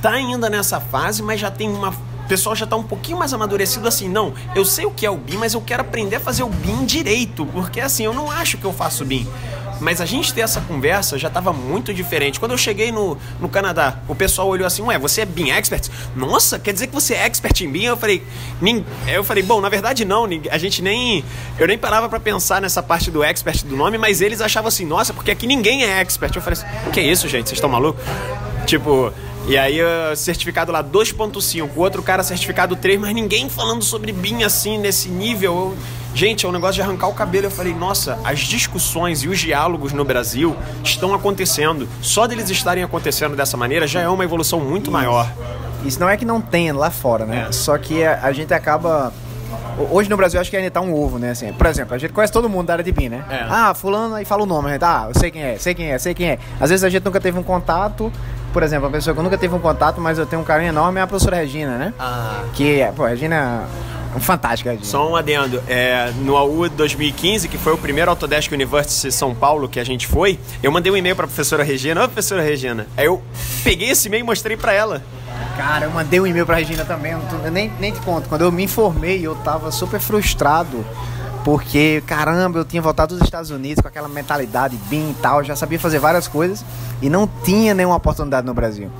tá 0.02 0.12
ainda 0.12 0.50
nessa 0.50 0.80
fase, 0.80 1.24
mas 1.24 1.40
já 1.40 1.52
tem 1.52 1.70
uma 1.70 1.94
o 2.28 2.28
pessoal 2.28 2.54
já 2.54 2.66
está 2.66 2.76
um 2.76 2.84
pouquinho 2.84 3.18
mais 3.18 3.34
amadurecido 3.34 3.88
assim, 3.88 4.10
não, 4.10 4.34
eu 4.54 4.66
sei 4.66 4.86
o 4.86 4.92
que 4.92 5.06
é 5.06 5.10
o 5.10 5.16
BIM, 5.16 5.38
mas 5.38 5.54
eu 5.54 5.62
quero 5.62 5.80
aprender 5.80 6.18
a 6.18 6.20
fazer 6.20 6.44
o 6.44 6.50
BIM 6.50 6.84
direito, 6.86 7.46
porque 7.46 7.80
assim, 7.80 8.04
eu 8.04 8.14
não 8.14 8.30
acho 8.30 8.58
que 8.58 8.66
eu 8.66 8.74
faço 8.74 9.06
BIM. 9.06 9.26
Mas 9.80 10.02
a 10.02 10.06
gente 10.06 10.34
ter 10.34 10.42
essa 10.42 10.62
conversa 10.62 11.18
já 11.18 11.28
estava 11.28 11.54
muito 11.54 11.94
diferente. 11.94 12.40
Quando 12.40 12.52
eu 12.52 12.58
cheguei 12.58 12.92
no, 12.92 13.18
no 13.40 13.50
Canadá, 13.50 14.00
o 14.08 14.16
pessoal 14.16 14.48
olhou 14.48 14.66
assim, 14.66 14.82
ué, 14.84 14.98
você 14.98 15.22
é 15.22 15.26
BIM 15.26 15.52
expert? 15.52 15.90
Nossa, 16.16 16.60
quer 16.60 16.74
dizer 16.74 16.88
que 16.88 16.94
você 16.94 17.14
é 17.14 17.26
expert 17.26 17.62
em 17.62 17.72
BIM? 17.72 17.84
Eu 17.86 17.98
falei, 17.98 18.24
eu 19.08 19.24
falei, 19.24 19.44
bom, 19.44 19.62
na 19.62 19.70
verdade 19.70 20.06
não, 20.06 20.28
a 20.50 20.58
gente 20.58 20.82
nem. 20.82 21.24
Eu 21.58 21.68
nem 21.68 21.78
parava 21.78 22.10
para 22.10 22.20
pensar 22.20 22.62
nessa 22.62 22.82
parte 22.82 23.12
do 23.12 23.24
expert 23.24 23.64
do 23.66 23.76
nome, 23.76 23.98
mas 23.98 24.22
eles 24.22 24.42
achavam 24.42 24.68
assim, 24.68 24.86
nossa, 24.86 25.14
porque 25.14 25.32
aqui 25.32 25.48
ninguém 25.48 25.84
é 25.84 26.00
expert. 26.02 26.36
Eu 26.36 26.42
falei 26.42 26.60
assim, 26.60 26.92
que 26.92 27.02
isso, 27.02 27.28
gente? 27.28 27.48
Vocês 27.48 27.58
estão 27.58 27.70
malucos? 27.70 28.04
Tipo, 28.66 29.14
e 29.48 29.58
aí, 29.58 29.80
certificado 30.18 30.74
lá 30.74 30.84
2.5, 30.84 31.70
o 31.74 31.80
outro 31.80 32.04
cara 32.04 32.22
certificado 32.22 32.76
3, 32.76 33.00
mas 33.00 33.16
ninguém 33.16 33.48
falando 33.50 33.82
sobre 33.82 34.12
BIM 34.12 34.44
assim, 34.44 34.78
nesse 34.78 35.08
nível. 35.08 35.78
Gente, 36.18 36.48
é 36.48 36.50
um 36.50 36.52
negócio 36.52 36.74
de 36.74 36.82
arrancar 36.82 37.08
o 37.08 37.14
cabelo. 37.14 37.46
Eu 37.46 37.52
falei, 37.52 37.76
nossa, 37.76 38.18
as 38.24 38.40
discussões 38.40 39.22
e 39.22 39.28
os 39.28 39.38
diálogos 39.40 39.94
no 39.94 40.04
Brasil 40.04 40.56
estão 40.84 41.14
acontecendo. 41.14 41.88
Só 42.02 42.26
deles 42.26 42.50
estarem 42.50 42.84
acontecendo 42.84 43.36
dessa 43.36 43.56
maneira 43.56 43.86
já 43.86 44.02
é 44.02 44.10
uma 44.10 44.24
evolução 44.24 44.60
muito 44.60 44.92
maior. 44.92 45.32
Isso 45.86 46.00
não 46.00 46.10
é 46.10 46.18
que 46.18 46.26
não 46.26 46.42
tenha 46.42 46.74
lá 46.74 46.90
fora, 46.90 47.24
né? 47.24 47.46
É. 47.48 47.52
Só 47.52 47.78
que 47.78 48.04
a, 48.04 48.20
a 48.24 48.32
gente 48.32 48.52
acaba 48.52 49.14
Hoje 49.92 50.10
no 50.10 50.18
Brasil 50.18 50.42
acho 50.42 50.50
que 50.50 50.58
ainda 50.58 50.72
tá 50.72 50.82
um 50.82 50.92
ovo, 50.92 51.20
né? 51.20 51.30
Assim, 51.30 51.54
por 51.54 51.68
exemplo, 51.68 51.94
a 51.94 52.00
gente 52.00 52.12
conhece 52.12 52.34
todo 52.34 52.50
mundo 52.50 52.66
da 52.66 52.74
área 52.74 52.84
de 52.84 52.92
BIM, 52.92 53.10
né? 53.10 53.24
É. 53.30 53.46
Ah, 53.48 53.76
fulano 53.76 54.16
aí 54.16 54.26
fala 54.26 54.42
o 54.42 54.46
nome, 54.48 54.70
a 54.70 54.74
gente, 54.74 54.84
ah, 54.84 55.06
eu 55.08 55.20
sei 55.20 55.30
quem 55.30 55.44
é, 55.44 55.58
sei 55.60 55.76
quem 55.76 55.92
é, 55.92 56.00
sei 56.00 56.14
quem 56.16 56.30
é. 56.30 56.40
Às 56.60 56.72
vezes 56.72 56.84
a 56.84 56.90
gente 56.90 57.06
nunca 57.06 57.20
teve 57.22 57.38
um 57.38 57.44
contato, 57.44 58.12
por 58.52 58.64
exemplo, 58.64 58.88
a 58.88 58.92
pessoa 58.92 59.14
que 59.14 59.20
eu 59.20 59.24
nunca 59.24 59.38
teve 59.38 59.54
um 59.54 59.60
contato, 59.60 60.02
mas 60.02 60.18
eu 60.18 60.26
tenho 60.26 60.42
um 60.42 60.46
carinho 60.46 60.70
enorme 60.70 61.00
é 61.00 61.04
a 61.04 61.08
professora 61.08 61.38
Regina, 61.38 61.78
né? 61.78 61.94
Ah. 62.00 62.44
Que, 62.56 62.88
pô, 62.96 63.06
a 63.06 63.10
Regina 63.10 63.36
é 63.36 63.97
fantástica. 64.20 64.72
Regina. 64.72 64.88
Só 64.88 65.10
um 65.10 65.16
adendo. 65.16 65.62
É, 65.68 66.12
no 66.22 66.36
AU 66.36 66.70
2015, 66.70 67.48
que 67.48 67.58
foi 67.58 67.74
o 67.74 67.78
primeiro 67.78 68.10
Autodesk 68.10 68.52
University 68.52 69.12
São 69.12 69.34
Paulo 69.34 69.68
que 69.68 69.80
a 69.80 69.84
gente 69.84 70.08
foi, 70.08 70.40
eu 70.62 70.72
mandei 70.72 70.92
um 70.92 70.98
e-mail 70.98 71.16
pra 71.16 71.28
professora 71.28 71.64
Regina. 71.64 72.04
Ô, 72.04 72.08
professora 72.08 72.42
Regina. 72.42 72.88
Aí 72.96 73.06
eu 73.06 73.22
peguei 73.64 73.90
esse 73.90 74.08
e-mail 74.08 74.22
e 74.22 74.26
mostrei 74.26 74.58
pra 74.58 74.74
ela. 74.74 75.04
Cara, 75.56 75.86
eu 75.86 75.92
mandei 75.92 76.20
um 76.20 76.28
e-mail 76.28 76.46
pra 76.46 76.56
Regina 76.56 76.86
também, 76.86 77.14
eu, 77.14 77.22
eu 77.44 77.52
nem, 77.52 77.72
nem 77.80 77.92
te 77.92 78.00
conto. 78.02 78.30
Quando 78.30 78.42
eu 78.42 78.52
me 78.52 78.64
informei, 78.64 79.26
eu 79.26 79.36
tava 79.36 79.72
super 79.72 80.00
frustrado 80.00 80.86
porque, 81.48 82.04
caramba, 82.06 82.60
eu 82.60 82.66
tinha 82.66 82.82
voltado 82.82 83.16
dos 83.16 83.24
Estados 83.24 83.52
Unidos 83.52 83.82
com 83.82 83.88
aquela 83.88 84.10
mentalidade 84.10 84.78
bem 84.90 85.12
e 85.12 85.14
tal, 85.22 85.44
já 85.46 85.56
sabia 85.56 85.80
fazer 85.80 85.98
várias 85.98 86.28
coisas 86.28 86.66
e 87.02 87.10
não 87.10 87.26
tinha 87.26 87.74
nenhuma 87.74 87.96
oportunidade 87.96 88.46
no 88.46 88.54
Brasil. 88.54 88.92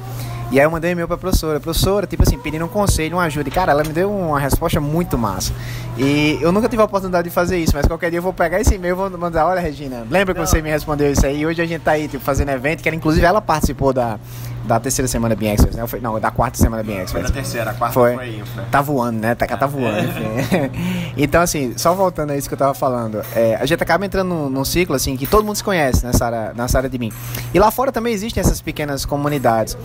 E 0.50 0.60
aí 0.60 0.66
eu 0.66 0.72
mandei 0.72 0.92
um 0.92 0.94
e-mail 0.94 1.08
pra 1.08 1.18
professora. 1.18 1.60
Professora, 1.60 2.08
tipo 2.08 2.24
assim, 2.24 2.38
pedindo 2.38 2.64
um 2.64 2.70
conselho, 2.70 3.18
uma 3.18 3.24
ajuda. 3.24 3.50
E, 3.50 3.52
cara, 3.52 3.72
ela 3.72 3.84
me 3.84 3.92
deu 3.92 4.10
uma 4.10 4.40
resposta 4.40 4.80
muito 4.80 5.18
massa. 5.18 5.52
E 5.98 6.38
eu 6.42 6.52
nunca 6.52 6.70
tive 6.70 6.82
a 6.82 6.86
oportunidade 6.86 7.28
de 7.28 7.34
fazer 7.34 7.58
isso, 7.58 7.74
mas 7.76 7.86
qualquer 7.86 8.10
dia 8.12 8.20
eu 8.20 8.24
vou 8.24 8.32
pegar 8.32 8.62
esse 8.62 8.76
e-mail 8.76 8.94
e 8.94 8.96
vou 8.96 9.10
mandar, 9.18 9.48
olha, 9.48 9.60
Regina, 9.60 10.06
lembra 10.10 10.34
que 10.34 10.40
você 10.40 10.62
me 10.62 10.70
respondeu 10.70 11.12
isso 11.12 11.26
aí? 11.26 11.46
Hoje 11.46 11.62
a 11.62 11.66
gente 11.66 11.82
tá 11.82 11.92
aí, 11.92 12.08
tipo, 12.08 12.24
fazendo 12.24 12.50
evento, 12.50 12.84
que 12.84 12.88
era, 12.88 12.96
inclusive 12.96 13.26
ela 13.26 13.42
participou 13.42 13.92
da, 13.92 14.20
da 14.68 14.80
terceira 14.80 15.08
semana 15.08 15.36
Bean 15.36 15.54
Express, 15.54 15.76
né? 15.76 15.88
Foi, 15.88 16.00
não, 16.00 16.20
da 16.20 16.30
quarta 16.30 16.58
semana 16.58 16.84
Bean 16.84 17.02
Express. 17.02 17.12
Foi 17.12 17.22
da 17.24 17.30
terceira, 17.30 17.72
a 17.72 17.74
quarta 17.74 17.94
foi, 17.94 18.16
foi 18.16 18.36
infra. 18.36 18.64
Tá 18.70 18.82
voando, 18.82 19.20
né? 19.20 19.34
Tá, 19.34 19.48
tá 19.48 19.66
voando, 19.66 20.08
enfim. 20.08 21.12
então, 21.18 21.42
assim, 21.42 21.74
só 21.78 21.96
voltando 21.96 22.32
a 22.32 22.38
isso 22.38 22.48
que 22.48 22.54
eu 22.54 22.60
tava 22.60 22.76
falando, 22.76 23.22
é, 23.36 23.56
a 23.56 23.66
gente 23.66 23.82
acaba 23.82 24.06
entrando 24.06 24.28
num, 24.28 24.50
num, 24.50 24.66
ciclo, 24.66 24.96
assim, 24.96 25.18
que 25.18 25.26
todo 25.26 25.44
mundo 25.44 25.56
se 25.56 25.64
conhece 25.64 26.06
nessa 26.06 26.26
área, 26.26 26.54
nessa 26.54 26.78
área 26.78 26.90
de 26.90 26.98
BIM. 26.98 27.12
E 27.54 27.58
lá 27.58 27.72
fora 27.72 27.92
também 27.92 28.14
existem 28.14 28.40
essas 28.40 28.62
pequenas 28.62 29.04
comunidades. 29.04 29.76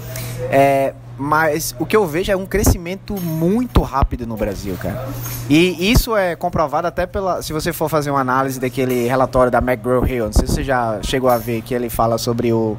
É, 0.52 0.92
mas 1.16 1.74
o 1.78 1.86
que 1.86 1.96
eu 1.96 2.06
vejo 2.06 2.30
é 2.30 2.36
um 2.36 2.44
crescimento 2.44 3.14
muito 3.14 3.80
rápido 3.80 4.26
no 4.26 4.36
Brasil, 4.36 4.76
cara. 4.76 5.08
E 5.48 5.90
isso 5.90 6.14
é 6.14 6.36
comprovado 6.36 6.86
até 6.86 7.06
pela. 7.06 7.40
Se 7.42 7.52
você 7.52 7.72
for 7.72 7.88
fazer 7.88 8.10
uma 8.10 8.20
análise 8.20 8.60
daquele 8.60 9.08
relatório 9.08 9.50
da 9.50 9.58
McGraw-Hill, 9.58 10.26
não 10.26 10.32
sei 10.32 10.46
se 10.46 10.54
você 10.54 10.64
já 10.64 11.00
chegou 11.02 11.30
a 11.30 11.38
ver 11.38 11.62
que 11.62 11.74
ele 11.74 11.88
fala 11.88 12.18
sobre 12.18 12.52
o 12.52 12.76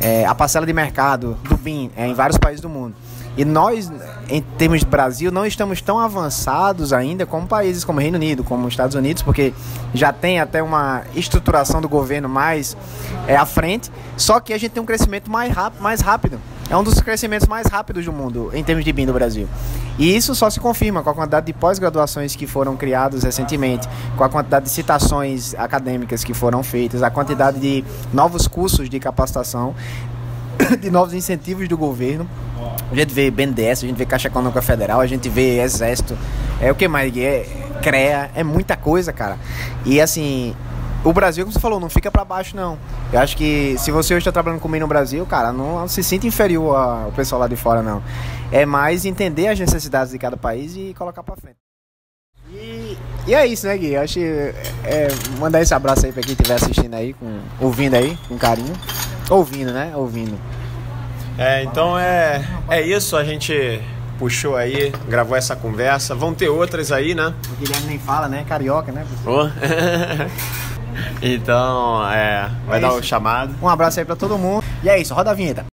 é, 0.00 0.26
a 0.26 0.34
parcela 0.34 0.66
de 0.66 0.72
mercado 0.72 1.36
do 1.48 1.56
BIM 1.56 1.90
é, 1.96 2.08
em 2.08 2.14
vários 2.14 2.36
países 2.36 2.60
do 2.60 2.68
mundo. 2.68 2.94
E 3.36 3.46
nós, 3.46 3.90
em 4.28 4.42
termos 4.42 4.80
de 4.80 4.86
Brasil, 4.86 5.30
não 5.30 5.46
estamos 5.46 5.80
tão 5.80 5.98
avançados 5.98 6.92
ainda 6.92 7.24
como 7.24 7.46
países 7.46 7.82
como 7.82 7.98
Reino 7.98 8.16
Unido, 8.16 8.44
como 8.44 8.68
Estados 8.68 8.94
Unidos, 8.94 9.22
porque 9.22 9.54
já 9.94 10.12
tem 10.12 10.38
até 10.38 10.62
uma 10.62 11.02
estruturação 11.14 11.80
do 11.80 11.88
governo 11.88 12.28
mais 12.28 12.76
é, 13.26 13.34
à 13.34 13.46
frente. 13.46 13.90
Só 14.18 14.38
que 14.38 14.52
a 14.52 14.58
gente 14.58 14.72
tem 14.72 14.82
um 14.82 14.86
crescimento 14.86 15.30
mais 15.30 15.50
rápido, 15.50 15.80
mais 15.82 16.00
rápido. 16.00 16.38
É 16.72 16.76
um 16.76 16.82
dos 16.82 16.98
crescimentos 17.02 17.46
mais 17.46 17.66
rápidos 17.66 18.02
do 18.06 18.12
mundo 18.14 18.50
em 18.54 18.64
termos 18.64 18.82
de 18.82 18.90
BIM 18.94 19.04
do 19.04 19.12
Brasil. 19.12 19.46
E 19.98 20.16
isso 20.16 20.34
só 20.34 20.48
se 20.48 20.58
confirma 20.58 21.02
com 21.02 21.10
a 21.10 21.14
quantidade 21.14 21.44
de 21.44 21.52
pós-graduações 21.52 22.34
que 22.34 22.46
foram 22.46 22.78
criadas 22.78 23.24
recentemente, 23.24 23.86
com 24.16 24.24
a 24.24 24.28
quantidade 24.30 24.64
de 24.64 24.70
citações 24.70 25.54
acadêmicas 25.56 26.24
que 26.24 26.32
foram 26.32 26.62
feitas, 26.62 27.02
a 27.02 27.10
quantidade 27.10 27.60
de 27.60 27.84
novos 28.10 28.48
cursos 28.48 28.88
de 28.88 28.98
capacitação, 28.98 29.74
de 30.80 30.90
novos 30.90 31.12
incentivos 31.12 31.68
do 31.68 31.76
governo. 31.76 32.26
A 32.90 32.94
gente 32.94 33.12
vê 33.12 33.30
BNDES, 33.30 33.84
a 33.84 33.86
gente 33.86 33.98
vê 33.98 34.06
Caixa 34.06 34.28
Econômica 34.28 34.62
Federal, 34.62 34.98
a 35.02 35.06
gente 35.06 35.28
vê 35.28 35.60
Exército, 35.60 36.16
é 36.58 36.72
o 36.72 36.74
que 36.74 36.88
mais? 36.88 37.14
É, 37.18 37.44
CREA, 37.82 38.30
é 38.34 38.42
muita 38.42 38.78
coisa, 38.78 39.12
cara. 39.12 39.36
E 39.84 40.00
assim, 40.00 40.56
o 41.04 41.12
Brasil, 41.12 41.44
como 41.44 41.52
você 41.52 41.58
falou, 41.58 41.80
não 41.80 41.88
fica 41.88 42.10
para 42.10 42.24
baixo, 42.24 42.56
não. 42.56 42.78
Eu 43.12 43.20
acho 43.20 43.36
que 43.36 43.76
se 43.78 43.90
você 43.90 44.14
hoje 44.14 44.20
está 44.20 44.32
trabalhando 44.32 44.60
comigo 44.60 44.82
no 44.82 44.88
Brasil, 44.88 45.26
cara, 45.26 45.52
não 45.52 45.86
se 45.88 46.02
sinta 46.02 46.26
inferior 46.26 46.76
ao 46.76 47.12
pessoal 47.12 47.40
lá 47.40 47.48
de 47.48 47.56
fora, 47.56 47.82
não. 47.82 48.02
É 48.52 48.64
mais 48.64 49.04
entender 49.04 49.48
as 49.48 49.58
necessidades 49.58 50.12
de 50.12 50.18
cada 50.18 50.36
país 50.36 50.76
e 50.76 50.94
colocar 50.96 51.22
para 51.22 51.36
frente. 51.36 51.56
E, 52.50 52.96
e, 53.26 53.34
é 53.34 53.46
isso, 53.46 53.66
né, 53.66 53.76
Gui? 53.76 53.94
Eu 53.94 54.02
acho 54.02 54.20
é, 54.20 55.08
mandar 55.38 55.60
esse 55.60 55.74
abraço 55.74 56.06
aí 56.06 56.12
para 56.12 56.22
quem 56.22 56.32
estiver 56.32 56.54
assistindo 56.54 56.94
aí, 56.94 57.14
com, 57.14 57.40
ouvindo 57.60 57.94
aí, 57.94 58.16
com 58.28 58.36
carinho. 58.38 58.74
Ouvindo, 59.28 59.72
né? 59.72 59.92
Ouvindo. 59.96 60.38
É, 61.38 61.62
então 61.64 61.98
é, 61.98 62.44
é 62.68 62.82
isso, 62.82 63.16
a 63.16 63.24
gente 63.24 63.80
puxou 64.18 64.54
aí, 64.54 64.92
gravou 65.08 65.36
essa 65.36 65.56
conversa. 65.56 66.14
Vão 66.14 66.32
ter 66.32 66.48
outras 66.48 66.92
aí, 66.92 67.14
né? 67.14 67.34
O 67.52 67.56
Guilherme 67.56 67.88
nem 67.88 67.98
fala, 67.98 68.28
né? 68.28 68.44
Carioca, 68.48 68.92
né? 68.92 69.04
Oh. 69.26 69.48
então, 71.22 72.08
é, 72.10 72.50
vai 72.66 72.78
é 72.78 72.80
dar 72.80 72.92
o 72.92 73.02
chamado. 73.02 73.54
Um 73.62 73.68
abraço 73.68 73.98
aí 73.98 74.04
pra 74.04 74.16
todo 74.16 74.38
mundo. 74.38 74.64
E 74.82 74.88
é 74.88 75.00
isso, 75.00 75.14
roda 75.14 75.30
a 75.30 75.34
vinheta. 75.34 75.71